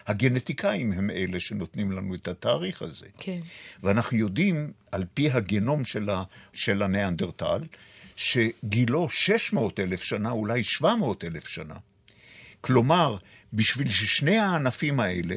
הגנטיקאים 0.08 0.94
הם 0.94 1.10
אלה 1.10 1.40
שנותנים 1.40 1.92
לנו 1.92 2.16
את 2.16 2.28
התאריך 2.28 2.82
הזה. 2.82 3.06
כן. 3.18 3.40
ואנחנו 3.84 4.18
יודעים, 4.18 4.72
על 4.92 5.06
פי 5.14 5.32
הגנום 5.32 5.86
של, 5.86 6.10
ה, 6.10 6.24
של 6.54 6.84
הניאנדרטל, 6.84 7.60
שגילו 8.16 9.10
600 9.10 9.80
אלף 9.80 10.04
שנה, 10.04 10.32
אולי 10.32 10.64
700 10.64 11.24
אלף 11.24 11.48
שנה. 11.48 11.76
כלומר, 12.62 13.18
בשביל 13.54 13.90
ששני 13.90 14.40
הענפים 14.40 15.00
האלה 15.00 15.36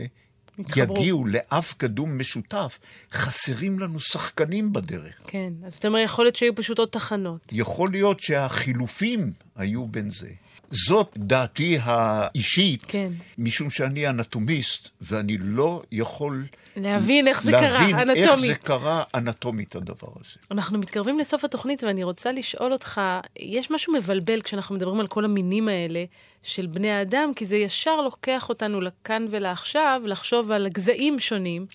התחברו. 0.59 0.97
יגיעו 0.97 1.25
לאב 1.27 1.73
קדום 1.77 2.19
משותף, 2.19 2.79
חסרים 3.13 3.79
לנו 3.79 4.01
שחקנים 4.01 4.73
בדרך. 4.73 5.15
כן, 5.27 5.53
אז 5.67 5.75
אתה 5.75 5.89
אומר, 5.89 5.99
יכול 5.99 6.25
להיות 6.25 6.37
שהיו 6.37 6.55
פשוט 6.55 6.79
עוד 6.79 6.89
תחנות. 6.89 7.41
יכול 7.53 7.91
להיות 7.91 8.21
שהחילופים 8.21 9.33
היו 9.57 9.87
בין 9.87 10.11
זה. 10.11 10.31
זאת 10.71 11.13
דעתי 11.17 11.79
האישית, 11.83 12.85
כן. 12.89 13.13
משום 13.39 13.71
שאני 13.71 14.09
אנטומיסט, 14.09 14.89
ואני 15.01 15.39
לא 15.39 15.83
יכול... 15.93 16.45
להבין 16.77 17.29
איך 17.29 17.43
זה 17.43 17.51
להבין 17.51 17.71
קרה, 17.71 18.03
אנטומית. 18.03 18.07
להבין 18.27 18.29
איך 18.29 18.41
זה 18.41 18.55
קרה 18.55 19.03
אנטומית, 19.15 19.77
הדבר 19.77 20.09
הזה. 20.21 20.37
אנחנו 20.51 20.79
מתקרבים 20.79 21.19
לסוף 21.19 21.45
התוכנית, 21.45 21.85
ואני 21.85 22.05
רוצה 22.05 22.33
לשאול 22.33 22.73
אותך, 22.73 23.01
יש 23.39 23.71
משהו 23.71 23.93
מבלבל 23.93 24.41
כשאנחנו 24.41 24.75
מדברים 24.75 25.01
על 25.01 25.07
כל 25.07 25.25
המינים 25.25 25.69
האלה 25.69 26.05
של 26.43 26.67
בני 26.67 26.91
האדם, 26.91 27.33
כי 27.37 27.47
זה 27.47 27.57
ישר 27.57 28.01
לוקח 28.01 28.49
אותנו 28.49 28.81
לכאן 28.81 29.27
ולעכשיו, 29.31 30.03
לחשוב 30.05 30.51
על 30.51 30.69
גזעים 30.69 31.19
שונים 31.19 31.67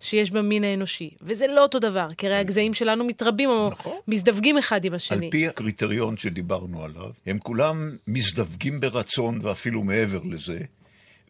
שיש 0.00 0.30
במין 0.30 0.64
האנושי. 0.64 1.10
וזה 1.22 1.46
לא 1.46 1.62
אותו 1.62 1.78
דבר, 1.78 2.08
כי 2.18 2.26
הרי 2.26 2.34
כן. 2.34 2.40
הגזעים 2.40 2.74
שלנו 2.74 3.04
מתרבים 3.04 3.50
או 3.50 3.68
נכון. 3.70 3.96
מזדווגים 4.08 4.58
אחד 4.58 4.84
עם 4.84 4.94
השני. 4.94 5.26
על 5.26 5.30
פי 5.30 5.48
הקריטריון 5.48 6.16
שדיברנו 6.16 6.84
עליו, 6.84 7.10
הם 7.26 7.38
כולם 7.38 7.96
מזדווגים 8.06 8.80
ברצון 8.80 9.38
ואפילו 9.42 9.82
מעבר 9.82 10.20
לזה, 10.24 10.58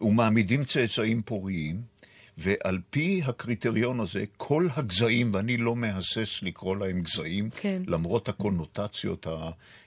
ומעמידים 0.01 0.65
צאצאים 0.65 1.23
פוריים. 1.23 2.00
ועל 2.39 2.79
פי 2.91 3.23
הקריטריון 3.25 4.01
הזה, 4.01 4.25
כל 4.37 4.69
הגזעים, 4.77 5.35
ואני 5.35 5.57
לא 5.57 5.77
מהסס 5.77 6.43
לקרוא 6.43 6.77
להם 6.77 7.01
גזעים, 7.01 7.51
כן. 7.51 7.83
למרות 7.87 8.29
הקונוטציות 8.29 9.27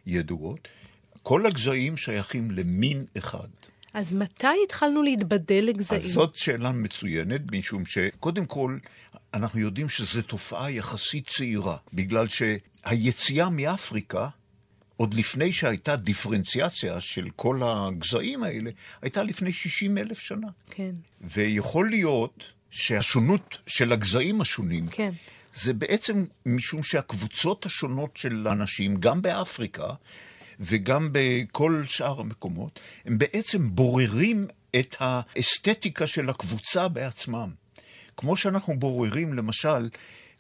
הידועות, 0.06 0.68
כל 1.24 1.46
הגזעים 1.46 1.98
שייכים 1.98 2.52
למין 2.52 3.06
אחד. 3.18 3.48
אז 3.94 4.14
מתי 4.14 4.48
התחלנו 4.66 5.04
להתבדל 5.04 5.64
לגזעים? 5.68 6.02
אז 6.02 6.08
זאת 6.08 6.36
שאלה 6.36 6.72
מצוינת, 6.72 7.42
משום 7.52 7.86
שקודם 7.86 8.46
כל, 8.46 8.78
אנחנו 9.34 9.60
יודעים 9.60 9.90
שזו 9.90 10.22
תופעה 10.22 10.72
יחסית 10.72 11.28
צעירה, 11.28 11.78
בגלל 11.94 12.28
שהיציאה 12.28 13.50
מאפריקה, 13.50 14.30
עוד 14.98 15.14
לפני 15.14 15.54
שהייתה 15.54 15.96
דיפרנציאציה 15.96 17.00
של 17.00 17.30
כל 17.36 17.62
הגזעים 17.64 18.44
האלה, 18.44 18.70
הייתה 19.02 19.24
לפני 19.24 19.54
60 19.54 19.98
אלף 19.98 20.20
שנה. 20.20 20.48
כן. 20.70 20.92
ויכול 21.22 21.90
להיות 21.90 22.54
שהשונות 22.72 23.58
של 23.68 23.92
הגזעים 23.92 24.42
השונים, 24.42 24.88
כן. 24.88 25.12
זה 25.54 25.74
בעצם 25.74 26.26
משום 26.46 26.84
שהקבוצות 26.84 27.66
השונות 27.66 28.18
של 28.18 28.48
אנשים, 28.48 28.96
גם 28.96 29.22
באפריקה, 29.22 29.94
וגם 30.60 31.10
בכל 31.12 31.84
שאר 31.88 32.20
המקומות, 32.20 32.80
הם 33.06 33.18
בעצם 33.18 33.76
בוררים 33.76 34.48
את 34.76 34.96
האסתטיקה 35.00 36.08
של 36.08 36.30
הקבוצה 36.30 36.88
בעצמם. 36.88 37.50
כמו 38.18 38.38
שאנחנו 38.38 38.80
בוררים, 38.80 39.34
למשל, 39.34 39.90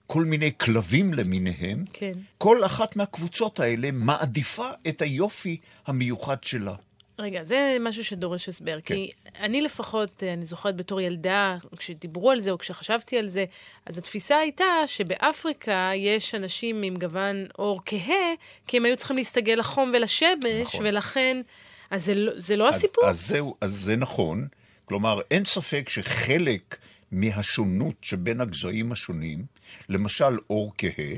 כל 0.08 0.26
מיני 0.26 0.52
כלבים 0.58 1.14
למיניהם, 1.14 1.86
כן. 1.94 2.14
כל 2.38 2.66
אחת 2.66 2.96
מהקבוצות 2.96 3.60
האלה 3.60 3.92
מעדיפה 3.92 4.70
את 4.88 5.02
היופי 5.02 5.58
המיוחד 5.88 6.44
שלה. 6.44 6.76
רגע, 7.20 7.44
זה 7.44 7.78
משהו 7.80 8.04
שדורש 8.04 8.50
הסבר. 8.50 8.80
כן. 8.86 8.96
כי 8.96 9.12
אני 9.40 9.62
לפחות, 9.62 10.24
אני 10.24 10.46
זוכרת 10.46 10.76
בתור 10.76 11.02
ילדה, 11.02 11.58
כשדיברו 11.78 12.32
על 12.32 12.42
זה 12.42 12.52
או 12.52 12.58
כשחשבתי 12.58 13.18
על 13.18 13.28
זה, 13.28 13.46
אז 13.86 13.98
התפיסה 13.98 14.38
הייתה 14.38 14.66
שבאפריקה 14.88 15.92
יש 15.96 16.36
אנשים 16.36 16.84
עם 16.84 16.98
גוון 16.98 17.46
עור 17.56 17.82
כהה, 17.86 18.34
כי 18.68 18.78
הם 18.78 18.86
היו 18.86 18.98
צריכים 18.98 19.18
להסתגל 19.18 19.54
לחום 19.54 19.92
ולשמש, 19.94 20.36
נכון. 20.62 20.86
ולכן... 20.86 21.42
אז 21.90 22.06
זה, 22.06 22.14
לא, 22.14 22.32
זה 22.36 22.56
לא 22.56 22.70
אז, 22.70 22.76
הסיפור? 22.76 23.06
אז, 23.06 23.28
זהו, 23.28 23.56
אז 23.62 23.72
זה 23.72 23.96
נכון. 23.96 24.48
כלומר, 24.86 25.20
אין 25.32 25.46
ספק 25.46 25.90
שחלק 25.90 26.78
מהשונות 27.14 27.96
שבין 28.02 28.42
הגזעים 28.42 28.92
השונים, 28.92 29.46
למשל 29.90 30.38
עור 30.48 30.74
כהה, 30.78 31.16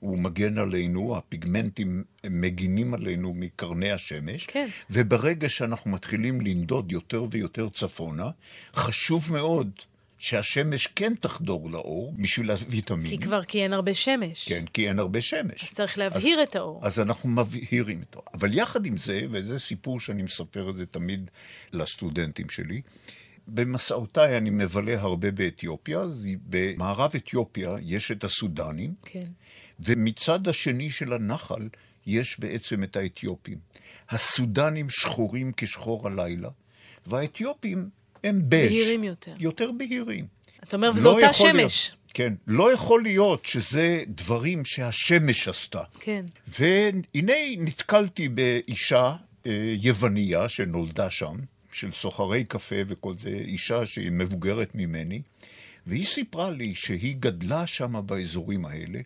הוא 0.00 0.18
מגן 0.18 0.58
עלינו, 0.58 1.16
הפיגמנטים 1.16 2.04
מגינים 2.30 2.94
עלינו 2.94 3.34
מקרני 3.34 3.92
השמש, 3.92 4.46
כן. 4.46 4.66
וברגע 4.90 5.48
שאנחנו 5.48 5.90
מתחילים 5.90 6.40
לנדוד 6.40 6.92
יותר 6.92 7.24
ויותר 7.30 7.68
צפונה, 7.68 8.30
חשוב 8.74 9.32
מאוד 9.32 9.70
שהשמש 10.18 10.86
כן 10.86 11.14
תחדור 11.14 11.70
לאור 11.70 12.14
בשביל 12.16 12.50
הוויטמינים. 12.50 13.18
כי 13.18 13.26
כבר 13.26 13.44
כי 13.44 13.62
אין 13.62 13.72
הרבה 13.72 13.94
שמש. 13.94 14.48
כן, 14.48 14.64
כי 14.72 14.88
אין 14.88 14.98
הרבה 14.98 15.22
שמש. 15.22 15.62
אז 15.64 15.70
צריך 15.72 15.98
להבהיר 15.98 16.40
אז, 16.40 16.48
את 16.48 16.56
האור. 16.56 16.80
אז 16.82 17.00
אנחנו 17.00 17.28
מבהירים 17.28 18.02
את 18.10 18.14
האור. 18.14 18.26
אבל 18.34 18.54
יחד 18.54 18.86
עם 18.86 18.96
זה, 18.96 19.20
וזה 19.30 19.58
סיפור 19.58 20.00
שאני 20.00 20.22
מספר 20.22 20.70
את 20.70 20.76
זה 20.76 20.86
תמיד 20.86 21.30
לסטודנטים 21.72 22.50
שלי, 22.50 22.80
במסעותיי 23.48 24.36
אני 24.36 24.50
מבלה 24.50 25.00
הרבה 25.00 25.30
באתיופיה. 25.30 26.04
במערב 26.46 27.10
אתיופיה 27.16 27.70
יש 27.82 28.10
את 28.10 28.24
הסודנים, 28.24 28.94
כן. 29.04 29.26
ומצד 29.80 30.48
השני 30.48 30.90
של 30.90 31.12
הנחל 31.12 31.68
יש 32.06 32.40
בעצם 32.40 32.82
את 32.82 32.96
האתיופים. 32.96 33.58
הסודנים 34.10 34.90
שחורים 34.90 35.52
כשחור 35.56 36.06
הלילה, 36.06 36.48
והאתיופים 37.06 37.88
הם 38.24 38.42
בז'. 38.48 38.50
בהירים 38.50 39.04
יותר. 39.04 39.34
יותר 39.38 39.70
בהירים. 39.72 40.26
אתה 40.62 40.76
אומר, 40.76 40.90
לא 40.90 40.94
וזו 40.96 41.10
אותה 41.14 41.26
יכול 41.26 41.50
שמש. 41.50 41.88
להיות, 41.88 42.12
כן, 42.14 42.34
לא 42.46 42.72
יכול 42.72 43.02
להיות 43.02 43.44
שזה 43.44 44.02
דברים 44.08 44.64
שהשמש 44.64 45.48
עשתה. 45.48 45.82
כן. 46.00 46.24
והנה 46.48 47.32
נתקלתי 47.58 48.28
באישה 48.28 49.16
אה, 49.46 49.74
יווניה 49.80 50.48
שנולדה 50.48 51.10
שם, 51.10 51.36
של 51.72 51.92
סוחרי 51.92 52.44
קפה 52.44 52.76
וכל 52.86 53.16
זה, 53.16 53.28
אישה 53.28 53.86
שהיא 53.86 54.12
מבוגרת 54.12 54.74
ממני, 54.74 55.22
והיא 55.86 56.06
סיפרה 56.06 56.50
לי 56.50 56.74
שהיא 56.74 57.16
גדלה 57.20 57.66
שם 57.66 58.06
באזורים 58.06 58.66
האלה, 58.66 59.00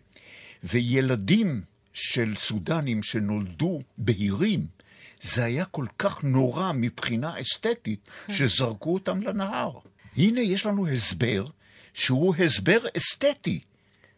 וילדים 0.63 1.61
של 1.93 2.35
סודנים 2.35 3.03
שנולדו 3.03 3.81
בהירים, 3.97 4.65
זה 5.21 5.43
היה 5.43 5.65
כל 5.65 5.85
כך 5.99 6.23
נורא 6.23 6.71
מבחינה 6.71 7.41
אסתטית, 7.41 7.99
שזרקו 8.31 8.93
אותם 8.93 9.21
לנהר. 9.21 9.71
הנה 10.17 10.41
יש 10.41 10.65
לנו 10.65 10.87
הסבר 10.87 11.47
שהוא 11.93 12.35
הסבר 12.35 12.77
אסתטי. 12.97 13.59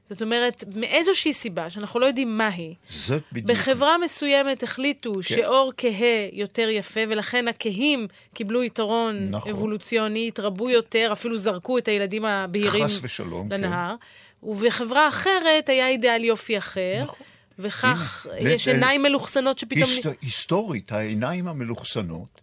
זאת 0.10 0.22
אומרת, 0.22 0.64
מאיזושהי 0.76 1.34
סיבה, 1.34 1.70
שאנחנו 1.70 2.00
לא 2.00 2.06
יודעים 2.06 2.38
מה 2.38 2.48
היא, 2.48 2.76
זאת 2.88 3.24
בדיוק. 3.32 3.48
בחברה 3.48 3.98
מסוימת 3.98 4.64
החליטו 4.64 5.14
כן. 5.14 5.22
שאור 5.22 5.72
כהה 5.78 6.30
יותר 6.32 6.70
יפה, 6.70 7.00
ולכן 7.10 7.48
הכהים 7.48 8.08
קיבלו 8.34 8.64
יתרון 8.64 9.26
נכון. 9.30 9.52
אבולוציוני, 9.52 10.28
התרבו 10.28 10.70
יותר, 10.70 11.10
אפילו 11.12 11.38
זרקו 11.38 11.78
את 11.78 11.88
הילדים 11.88 12.26
הבהירים 12.26 12.84
חס 12.84 13.00
ושלום, 13.04 13.50
כן. 13.50 13.62
לנהר. 13.62 13.96
ובחברה 14.44 15.08
אחרת 15.08 15.70
היה 15.70 15.88
אידאל 15.88 16.24
יופי 16.24 16.58
אחר, 16.58 17.04
נכון. 17.04 17.26
וכך 17.60 18.28
הנה, 18.40 18.50
יש 18.50 18.68
עיניים 18.68 19.02
מלוכסנות 19.02 19.58
שפתאום... 19.58 19.84
היסט... 19.84 20.08
היסטורית, 20.22 20.92
העיניים 20.92 21.48
המלוכסנות, 21.48 22.42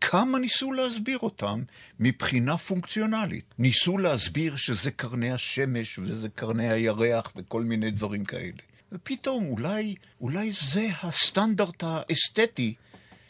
כמה 0.00 0.38
ניסו 0.38 0.72
להסביר 0.72 1.18
אותם 1.18 1.62
מבחינה 2.00 2.58
פונקציונלית. 2.58 3.44
ניסו 3.58 3.98
להסביר 3.98 4.56
שזה 4.56 4.90
קרני 4.90 5.32
השמש 5.32 5.98
וזה 5.98 6.28
קרני 6.28 6.70
הירח 6.70 7.32
וכל 7.36 7.62
מיני 7.62 7.90
דברים 7.90 8.24
כאלה. 8.24 8.62
ופתאום 8.92 9.46
אולי, 9.46 9.94
אולי 10.20 10.52
זה 10.72 10.88
הסטנדרט 11.02 11.82
האסתטי 11.86 12.74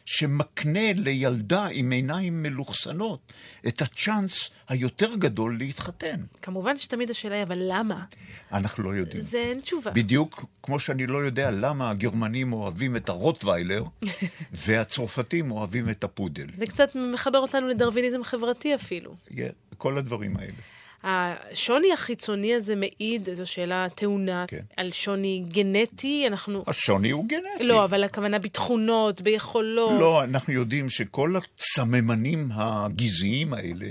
שמקנה 0.07 0.93
לילדה 0.97 1.67
עם 1.71 1.91
עיניים 1.91 2.43
מלוכסנות 2.43 3.33
את 3.69 3.83
הצ'אנס 3.83 4.51
היותר 4.69 5.17
גדול 5.17 5.59
להתחתן. 5.59 6.21
כמובן 6.43 6.77
שתמיד 6.77 7.11
השאלה 7.11 7.35
היא, 7.35 7.43
אבל 7.43 7.59
למה? 7.61 8.05
אנחנו 8.53 8.83
לא 8.83 8.91
יודעים. 8.97 9.23
זה 9.23 9.39
אין 9.39 9.61
תשובה. 9.61 9.91
בדיוק 9.91 10.45
כמו 10.63 10.79
שאני 10.79 11.07
לא 11.07 11.19
יודע 11.19 11.51
למה 11.51 11.91
הגרמנים 11.91 12.53
אוהבים 12.53 12.97
את 12.97 13.09
הרוטוויילר 13.09 13.85
והצרפתים 14.67 15.51
אוהבים 15.51 15.89
את 15.89 16.05
הפודל. 16.05 16.47
זה 16.57 16.67
קצת 16.67 16.97
מחבר 17.13 17.39
אותנו 17.39 17.69
לדרוויניזם 17.69 18.25
חברתי 18.25 18.75
אפילו. 18.75 19.15
Yeah, 19.29 19.33
כל 19.79 19.99
הדברים 19.99 20.37
האלה. 20.37 20.76
השוני 21.09 21.93
החיצוני 21.93 22.55
הזה 22.55 22.75
מעיד, 22.77 23.29
זו 23.35 23.47
שאלה 23.47 23.87
טעונה, 23.95 24.45
כן. 24.49 24.61
על 24.77 24.91
שוני 24.91 25.45
גנטי, 25.49 26.25
אנחנו... 26.27 26.65
השוני 26.67 27.11
הוא 27.11 27.25
גנטי. 27.29 27.65
לא, 27.65 27.85
אבל 27.85 28.05
הכוונה 28.05 28.39
בתכונות, 28.39 29.21
ביכולות. 29.21 30.01
לא, 30.01 30.25
אנחנו 30.25 30.53
יודעים 30.53 30.91
שכל 30.91 31.35
הסממנים 31.37 32.49
הגזעיים 32.55 33.55
האלה 33.55 33.87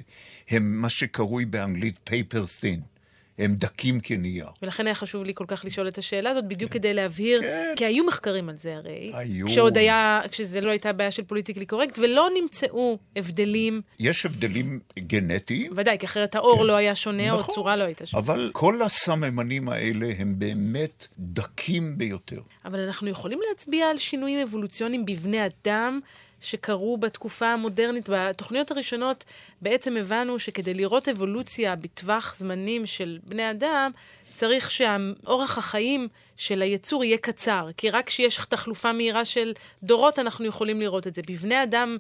הם 0.50 0.82
מה 0.82 0.90
שקרוי 0.90 1.46
באנגלית 1.46 1.96
paper 2.10 2.62
thin. 2.62 2.95
הם 3.40 3.56
דקים 3.56 4.00
כנייר. 4.00 4.48
ולכן 4.62 4.86
היה 4.86 4.96
חשוב 4.96 5.24
לי 5.24 5.34
כל 5.36 5.46
כך 5.48 5.66
לשאול 5.66 5.88
את 5.88 5.98
השאלה 5.98 6.30
הזאת, 6.30 6.48
בדיוק 6.48 6.72
כדי 6.72 6.94
להבהיר, 6.94 7.42
כן. 7.42 7.74
כי 7.76 7.86
היו 7.86 8.06
מחקרים 8.06 8.50
על 8.50 8.58
זה 8.58 8.76
הרי. 8.76 9.12
היו. 9.14 9.48
כשעוד 9.48 9.78
היה, 9.78 10.22
כשזה 10.32 10.62
לא 10.62 10.70
הייתה 10.70 10.94
בעיה 10.94 11.12
של 11.12 11.24
פוליטיקלי 11.24 11.66
קורקט, 11.66 12.00
ולא 12.00 12.30
נמצאו 12.42 12.98
הבדלים, 13.16 13.82
יש 14.00 14.26
הבדלים 14.26 14.80
גנטיים, 15.00 15.72
ודאי, 15.76 15.98
כי 16.00 16.06
אחרת 16.06 16.36
האור 16.36 16.66
לא 16.66 16.74
היה 16.74 16.96
שונה, 16.96 17.32
או 17.32 17.38
נכון. 17.38 17.54
הצורה 17.54 17.76
לא 17.76 17.84
הייתה 17.84 18.06
שונה. 18.06 18.24
אבל 18.24 18.50
כל 18.54 18.82
הסממנים 18.82 19.70
האלה 19.70 20.08
הם 20.18 20.40
באמת 20.40 21.08
דקים 21.20 21.98
ביותר. 21.98 22.42
אבל 22.66 22.80
אנחנו 22.80 23.10
יכולים 23.10 23.40
להצביע 23.50 23.90
על 23.90 23.98
שינויים 23.98 24.40
אבולוציוניים 24.40 25.06
בבני 25.06 25.46
אדם 25.46 26.00
שקרו 26.46 26.98
בתקופה 26.98 27.48
המודרנית. 27.48 28.10
בתוכניות 28.12 28.72
הראשונות 28.72 29.24
בעצם 29.62 29.98
הבנו 29.98 30.40
שכדי 30.40 30.74
לראות 30.74 31.10
אבולוציה 31.10 31.76
בטווח 31.76 32.36
זמנים 32.38 32.86
של 32.86 33.20
בני 33.24 33.52
אדם, 33.52 33.92
צריך 34.36 34.72
שאורח 34.72 35.58
החיים 35.58 36.08
של 36.38 36.62
היצור 36.62 37.04
יהיה 37.04 37.18
קצר, 37.18 37.70
כי 37.78 37.90
רק 37.90 38.08
כשיש 38.08 38.40
תחלופה 38.50 38.94
מהירה 38.94 39.26
של 39.26 39.54
דורות 39.84 40.20
אנחנו 40.20 40.46
יכולים 40.46 40.82
לראות 40.82 41.08
את 41.08 41.14
זה. 41.14 41.22
בבני 41.28 41.64
אדם 41.64 41.98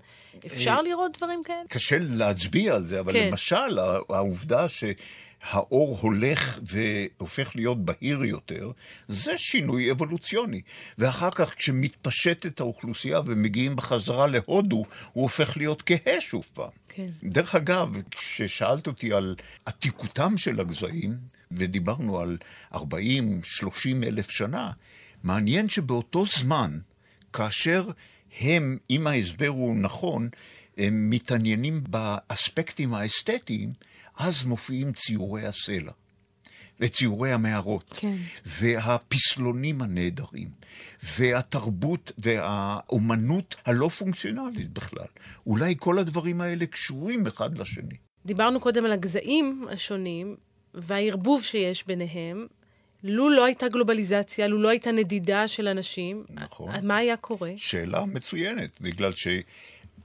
אפשר 0.47 0.81
לראות 0.81 1.17
דברים 1.17 1.43
כאלה? 1.43 1.59
קשה 1.69 1.97
להצביע 1.99 2.75
על 2.75 2.81
זה, 2.81 2.99
אבל 2.99 3.13
כן. 3.13 3.27
למשל, 3.27 3.79
העובדה 4.09 4.65
שהאור 4.67 5.97
הולך 6.01 6.59
והופך 6.65 7.55
להיות 7.55 7.85
בהיר 7.85 8.23
יותר, 8.23 8.71
זה 9.07 9.37
שינוי 9.37 9.91
אבולוציוני. 9.91 10.61
ואחר 10.97 11.29
כך, 11.31 11.55
כשמתפשטת 11.55 12.59
האוכלוסייה 12.59 13.19
ומגיעים 13.25 13.75
בחזרה 13.75 14.27
להודו, 14.27 14.83
הוא 15.13 15.21
הופך 15.23 15.57
להיות 15.57 15.83
כהה 15.85 16.21
שוב 16.21 16.45
פעם. 16.53 16.84
כן. 16.95 17.07
דרך 17.23 17.55
אגב, 17.55 18.01
כששאלת 18.11 18.87
אותי 18.87 19.13
על 19.13 19.35
עתיקותם 19.65 20.37
של 20.37 20.59
הגזעים, 20.59 21.17
ודיברנו 21.51 22.19
על 22.19 22.37
40-30 22.73 22.77
אלף 24.03 24.29
שנה, 24.29 24.71
מעניין 25.23 25.69
שבאותו 25.69 26.25
זמן, 26.25 26.79
כאשר 27.33 27.83
הם, 28.41 28.77
אם 28.89 29.07
ההסבר 29.07 29.47
הוא 29.47 29.75
נכון, 29.75 30.29
הם 30.77 31.09
מתעניינים 31.09 31.83
באספקטים 31.89 32.93
האסתטיים, 32.93 33.73
אז 34.17 34.43
מופיעים 34.43 34.93
ציורי 34.93 35.45
הסלע. 35.45 35.91
וציורי 36.79 37.31
המערות, 37.31 37.93
כן. 37.95 38.15
והפסלונים 38.45 39.81
הנהדרים, 39.81 40.49
והתרבות 41.17 42.11
והאומנות 42.17 43.55
הלא 43.65 43.87
פונקציונלית 43.87 44.73
בכלל. 44.73 45.07
אולי 45.47 45.75
כל 45.79 45.99
הדברים 45.99 46.41
האלה 46.41 46.65
קשורים 46.65 47.27
אחד 47.27 47.57
לשני. 47.57 47.95
דיברנו 48.25 48.59
קודם 48.59 48.85
על 48.85 48.91
הגזעים 48.91 49.65
השונים 49.71 50.35
והערבוב 50.73 51.43
שיש 51.43 51.87
ביניהם. 51.87 52.47
לו 53.03 53.29
לא 53.29 53.45
הייתה 53.45 53.67
גלובליזציה, 53.69 54.47
לו 54.47 54.57
לא 54.57 54.69
הייתה 54.69 54.91
נדידה 54.91 55.47
של 55.47 55.67
אנשים, 55.67 56.23
נכון. 56.29 56.71
מה 56.83 56.97
היה 56.97 57.17
קורה? 57.17 57.51
שאלה 57.55 58.05
מצוינת, 58.05 58.81
בגלל 58.81 59.11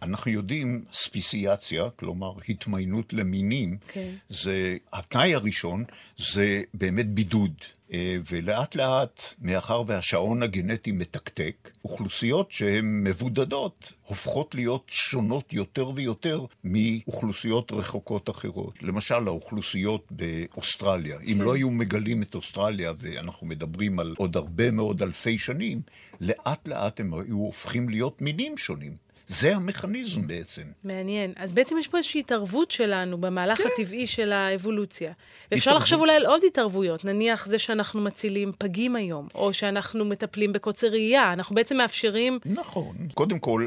שאנחנו 0.00 0.30
יודעים 0.30 0.84
ספיסיאציה, 0.92 1.90
כלומר 1.96 2.32
התמיינות 2.48 3.12
למינים, 3.12 3.76
כן. 3.88 4.10
זה, 4.28 4.76
התנאי 4.92 5.34
הראשון 5.34 5.84
זה 6.16 6.62
באמת 6.74 7.08
בידוד. 7.08 7.52
אה, 7.92 8.16
ולאט 8.30 8.74
לאט, 8.74 9.22
מאחר 9.40 9.82
והשעון 9.86 10.42
הגנטי 10.42 10.92
מתקתק, 10.92 11.70
אוכלוסיות 11.84 12.52
שהן 12.52 13.04
מבודדות 13.04 13.92
הופכות 14.06 14.54
להיות 14.54 14.84
שונות 14.88 15.52
יותר 15.52 15.90
ויותר 15.94 16.44
מאוכלוסיות 16.64 17.72
רחוקות 17.72 18.30
אחרות. 18.30 18.82
למשל, 18.82 19.26
האוכלוסיות 19.26 20.06
באוסטרליה. 20.10 21.18
אם 21.20 21.38
כן. 21.38 21.44
לא 21.44 21.54
היו 21.54 21.70
מגלים 21.70 22.22
את 22.22 22.34
אוסטרליה, 22.34 22.92
ואנחנו 22.98 23.46
מדברים 23.46 23.98
על 23.98 24.14
עוד 24.18 24.36
הרבה 24.36 24.70
מאוד 24.70 25.02
אלפי 25.02 25.38
שנים, 25.38 25.80
לאט 26.20 26.68
לאט 26.68 27.00
הם 27.00 27.14
היו 27.14 27.36
הופכים 27.36 27.88
להיות 27.88 28.22
מינים 28.22 28.56
שונים. 28.56 29.09
זה 29.30 29.56
המכניזם 29.56 30.26
בעצם. 30.26 30.62
מעניין. 30.84 31.32
אז 31.36 31.52
בעצם 31.52 31.78
יש 31.78 31.88
פה 31.88 31.98
איזושהי 31.98 32.20
התערבות 32.20 32.70
שלנו 32.70 33.18
במהלך 33.18 33.58
כן. 33.58 33.68
הטבעי 33.72 34.06
של 34.06 34.32
האבולוציה. 34.32 35.12
התערבות. 35.52 35.82
לחשוב 35.82 36.00
אולי 36.00 36.16
על 36.16 36.26
עוד 36.26 36.40
התערבויות, 36.46 37.04
נניח 37.04 37.46
זה 37.46 37.58
שאנחנו 37.58 38.00
מצילים 38.00 38.52
פגים 38.58 38.96
היום, 38.96 39.28
או 39.34 39.52
שאנחנו 39.52 40.04
מטפלים 40.04 40.52
בקוצר 40.52 40.86
ראייה, 40.86 41.32
אנחנו 41.32 41.54
בעצם 41.54 41.76
מאפשרים... 41.76 42.38
נכון. 42.44 42.96
קודם 43.14 43.38
כל, 43.38 43.66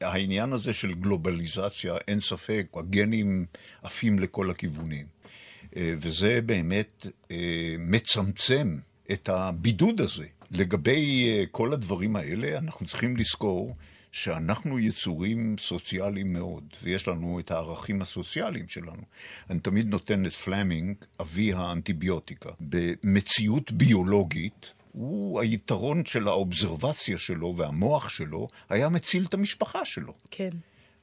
העניין 0.00 0.52
הזה 0.52 0.72
של 0.72 0.94
גלובליזציה, 0.94 1.94
אין 2.08 2.20
ספק, 2.20 2.66
הגנים 2.74 3.46
עפים 3.82 4.18
לכל 4.18 4.50
הכיוונים. 4.50 5.06
אה, 5.76 5.94
וזה 5.98 6.40
באמת 6.46 7.06
אה, 7.30 7.74
מצמצם 7.78 8.76
את 9.12 9.28
הבידוד 9.28 10.00
הזה. 10.00 10.26
לגבי 10.50 11.28
אה, 11.28 11.44
כל 11.50 11.72
הדברים 11.72 12.16
האלה, 12.16 12.58
אנחנו 12.58 12.86
צריכים 12.86 13.16
לזכור 13.16 13.74
שאנחנו 14.16 14.78
יצורים 14.78 15.56
סוציאליים 15.58 16.32
מאוד, 16.32 16.64
ויש 16.82 17.08
לנו 17.08 17.40
את 17.40 17.50
הערכים 17.50 18.02
הסוציאליים 18.02 18.68
שלנו. 18.68 19.02
אני 19.50 19.60
תמיד 19.60 19.86
נותן 19.86 20.26
את 20.26 20.32
פלמינג, 20.32 20.96
אבי 21.20 21.52
האנטיביוטיקה. 21.52 22.50
במציאות 22.60 23.72
ביולוגית, 23.72 24.72
הוא, 24.92 25.40
היתרון 25.40 26.04
של 26.04 26.28
האובזרבציה 26.28 27.18
שלו 27.18 27.54
והמוח 27.56 28.08
שלו 28.08 28.48
היה 28.68 28.88
מציל 28.88 29.24
את 29.28 29.34
המשפחה 29.34 29.84
שלו. 29.84 30.12
כן. 30.30 30.50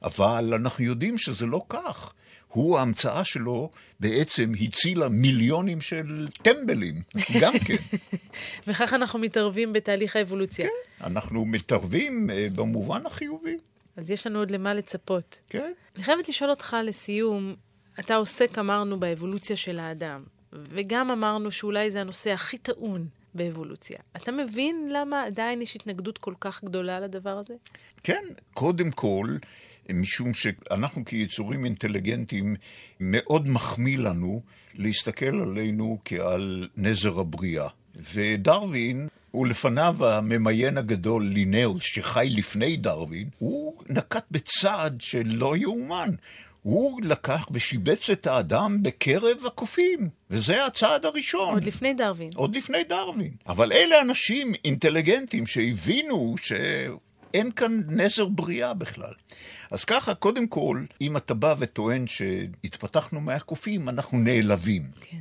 אבל 0.04 0.54
אנחנו 0.54 0.84
יודעים 0.84 1.18
שזה 1.18 1.46
לא 1.46 1.62
כך. 1.68 2.12
הוא, 2.48 2.78
ההמצאה 2.78 3.24
שלו 3.24 3.70
בעצם 4.00 4.52
הצילה 4.60 5.08
מיליונים 5.08 5.80
של 5.80 6.28
טמבלים, 6.42 6.94
גם 7.40 7.58
כן. 7.58 7.76
וכך 8.66 8.92
אנחנו 8.92 9.18
מתערבים 9.18 9.72
בתהליך 9.72 10.16
האבולוציה. 10.16 10.66
כן, 10.66 11.06
אנחנו 11.06 11.44
מתערבים 11.44 12.30
אה, 12.30 12.46
במובן 12.54 13.06
החיובי. 13.06 13.56
אז 13.96 14.10
יש 14.10 14.26
לנו 14.26 14.38
עוד 14.38 14.50
למה 14.50 14.74
לצפות. 14.74 15.38
כן. 15.50 15.72
אני 15.96 16.04
חייבת 16.04 16.28
לשאול 16.28 16.50
אותך 16.50 16.76
לסיום, 16.84 17.54
אתה 18.00 18.14
עוסק, 18.14 18.58
אמרנו, 18.58 19.00
באבולוציה 19.00 19.56
של 19.56 19.78
האדם, 19.78 20.22
וגם 20.52 21.10
אמרנו 21.10 21.50
שאולי 21.50 21.90
זה 21.90 22.00
הנושא 22.00 22.32
הכי 22.32 22.58
טעון 22.58 23.08
באבולוציה. 23.34 23.98
אתה 24.16 24.32
מבין 24.32 24.88
למה 24.92 25.22
עדיין 25.22 25.62
יש 25.62 25.76
התנגדות 25.76 26.18
כל 26.18 26.34
כך 26.40 26.64
גדולה 26.64 27.00
לדבר 27.00 27.38
הזה? 27.38 27.54
כן, 28.02 28.24
קודם 28.54 28.90
כל, 28.90 29.36
משום 29.92 30.34
שאנחנו 30.34 31.04
כיצורים 31.04 31.64
אינטליגנטים, 31.64 32.56
מאוד 33.00 33.48
מחמיא 33.48 33.98
לנו 33.98 34.42
להסתכל 34.74 35.40
עלינו 35.40 35.98
כעל 36.04 36.68
נזר 36.76 37.18
הבריאה. 37.18 37.68
ודרווין, 38.14 39.08
ולפניו 39.34 39.96
הממיין 40.00 40.78
הגדול 40.78 41.26
לינאוס, 41.26 41.82
שחי 41.82 42.28
לפני 42.30 42.76
דרווין, 42.76 43.28
הוא 43.38 43.74
נקט 43.88 44.24
בצעד 44.30 45.00
שלא 45.00 45.56
יאומן. 45.56 46.10
הוא 46.62 47.00
לקח 47.02 47.46
ושיבץ 47.52 48.10
את 48.10 48.26
האדם 48.26 48.82
בקרב 48.82 49.36
הקופים, 49.46 50.08
וזה 50.30 50.66
הצעד 50.66 51.04
הראשון. 51.04 51.54
עוד 51.54 51.64
לפני 51.64 51.94
דרווין. 51.94 52.30
עוד 52.34 52.56
לפני 52.56 52.84
דרווין. 52.84 53.30
אבל 53.46 53.72
אלה 53.72 54.00
אנשים 54.00 54.52
אינטליגנטים 54.64 55.46
שהבינו 55.46 56.34
שאין 57.34 57.52
כאן 57.52 57.80
נזר 57.88 58.28
בריאה 58.28 58.74
בכלל. 58.74 59.12
אז 59.70 59.84
ככה, 59.84 60.14
קודם 60.14 60.46
כל, 60.46 60.84
אם 61.00 61.16
אתה 61.16 61.34
בא 61.34 61.54
וטוען 61.58 62.06
שהתפתחנו 62.06 63.20
מהקופים, 63.20 63.88
אנחנו 63.88 64.18
נעלבים. 64.18 64.82
כן. 65.00 65.16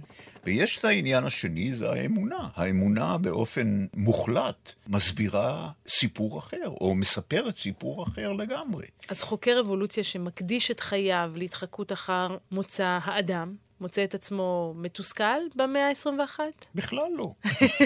ויש 0.46 0.80
את 0.80 0.86
העניין 0.86 1.24
השני, 1.26 1.76
זה 1.76 1.90
האמונה. 1.90 2.50
האמונה 2.56 3.18
באופן 3.18 3.86
מוחלט 3.94 4.74
מסבירה 4.88 5.70
סיפור 5.88 6.40
אחר, 6.40 6.68
או 6.82 6.96
מספרת 6.96 7.58
סיפור 7.58 8.04
אחר 8.04 8.34
לגמרי. 8.34 8.86
אז 9.10 9.22
חוקר 9.22 9.60
אבולוציה 9.60 10.04
שמקדיש 10.04 10.72
את 10.72 10.80
חייו 10.80 11.32
להתחקות 11.36 11.92
אחר 11.92 12.38
מוצא 12.52 13.00
האדם, 13.04 13.56
מוצא 13.82 14.04
את 14.04 14.16
עצמו 14.16 14.74
מתוסכל 14.78 15.42
במאה 15.56 15.90
ה-21? 15.90 16.40
בכלל 16.76 17.10
לא. 17.18 17.34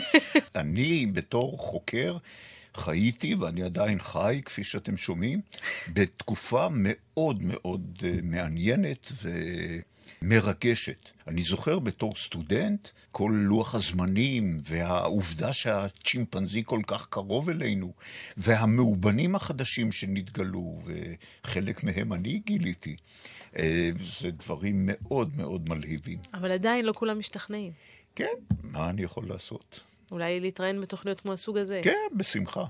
אני 0.62 1.06
בתור 1.06 1.58
חוקר 1.58 2.18
חייתי, 2.78 3.36
ואני 3.36 3.64
עדיין 3.64 4.00
חי, 4.00 4.42
כפי 4.46 4.64
שאתם 4.64 4.98
שומעים, 4.98 5.42
בתקופה 5.94 6.68
מאוד 6.72 7.44
מאוד 7.44 8.04
אה, 8.04 8.20
מעניינת 8.24 9.12
ומרגשת. 10.22 11.10
אני 11.28 11.44
זוכר 11.44 11.80
בתור 11.80 12.16
סטודנט, 12.16 12.90
כל 13.12 13.32
לוח 13.36 13.76
הזמנים 13.76 14.58
והעובדה 14.64 15.54
שהצ'ימפנזי 15.54 16.64
כל 16.66 16.82
כך 16.88 17.08
קרוב 17.10 17.50
אלינו, 17.50 17.94
והמאובנים 18.38 19.36
החדשים 19.36 19.92
שנתגלו, 19.92 20.82
וחלק 20.86 21.84
מהם 21.84 22.14
אני 22.14 22.42
גיליתי. 22.46 22.96
אה, 23.58 23.90
זה 24.20 24.32
דברים 24.32 24.76
מאוד 24.86 25.38
מאוד 25.38 25.70
מלהיבים. 25.70 26.20
אבל 26.34 26.52
עדיין 26.52 26.86
לא 26.86 26.94
כולם 26.96 27.20
משתכנעים. 27.20 27.72
כן, 28.16 28.34
מה 28.64 28.90
אני 28.90 29.02
יכול 29.04 29.28
לעשות? 29.28 29.84
אולי 30.12 30.40
להתראיין 30.40 30.82
בתוכניות 30.82 31.20
כמו 31.20 31.34
הסוג 31.34 31.58
הזה. 31.58 31.80
כן, 31.84 32.08
בשמחה. 32.16 32.64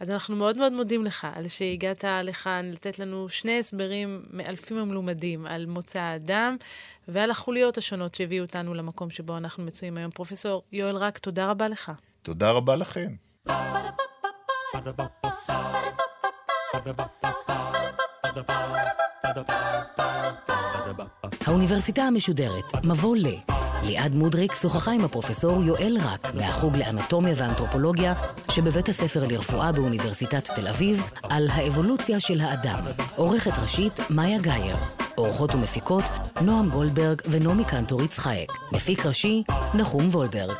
אז 0.00 0.10
אנחנו 0.10 0.36
מאוד 0.36 0.56
מאוד 0.56 0.72
מודים 0.72 1.04
לך 1.04 1.26
על 1.34 1.48
שהגעת 1.48 2.04
לכאן 2.24 2.70
לתת 2.72 2.98
לנו 2.98 3.28
שני 3.28 3.58
הסברים 3.58 4.22
מאלפים 4.30 4.76
המלומדים 4.76 5.46
על 5.46 5.66
מוצא 5.66 6.00
האדם 6.00 6.56
ועל 7.08 7.30
החוליות 7.30 7.78
השונות 7.78 8.14
שהביאו 8.14 8.44
אותנו 8.44 8.74
למקום 8.74 9.10
שבו 9.10 9.36
אנחנו 9.36 9.64
מצויים 9.64 9.96
היום. 9.96 10.10
פרופסור 10.10 10.62
יואל 10.72 10.96
רק, 10.96 11.18
תודה 11.18 11.50
רבה 11.50 11.68
לך. 11.68 11.92
תודה 12.22 12.50
רבה 12.50 12.76
לכם. 12.76 13.14
האוניברסיטה 21.46 22.02
המשודרת, 22.02 22.84
מבוא 22.84 23.16
ל... 23.16 23.26
ליעד 23.84 24.14
מודריק 24.14 24.54
שוחחה 24.54 24.92
עם 24.92 25.04
הפרופסור 25.04 25.62
יואל 25.62 25.98
רק 26.00 26.34
מהחוג 26.34 26.76
לאנטומיה 26.76 27.34
ואנתרופולוגיה 27.36 28.14
שבבית 28.50 28.88
הספר 28.88 29.26
לרפואה 29.26 29.72
באוניברסיטת 29.72 30.50
תל 30.54 30.68
אביב 30.68 31.10
על 31.22 31.48
האבולוציה 31.52 32.20
של 32.20 32.40
האדם. 32.40 32.78
עורכת 33.16 33.58
ראשית 33.58 34.00
מאיה 34.10 34.38
גאייר. 34.38 34.76
עורכות 35.14 35.54
ומפיקות 35.54 36.04
נועם 36.40 36.70
גולדברג 36.70 37.22
ונעמי 37.30 37.64
קנטור 37.64 38.02
יצחייק. 38.02 38.52
מפיק 38.72 39.06
ראשי 39.06 39.42
נחום 39.74 40.08
וולברג. 40.08 40.56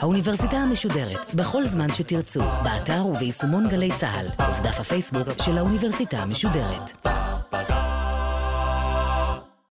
האוניברסיטה 0.00 0.56
המשודרת 0.56 1.34
בכל 1.34 1.66
זמן 1.66 1.92
שתרצו, 1.92 2.40
באתר 2.62 3.06
וביישומון 3.06 3.68
גלי 3.68 3.90
צה"ל 4.00 4.26
ובדף 4.26 4.80
הפייסבוק 4.80 5.28
של 5.42 5.58
האוניברסיטה 5.58 6.18
המשודרת. 6.18 7.06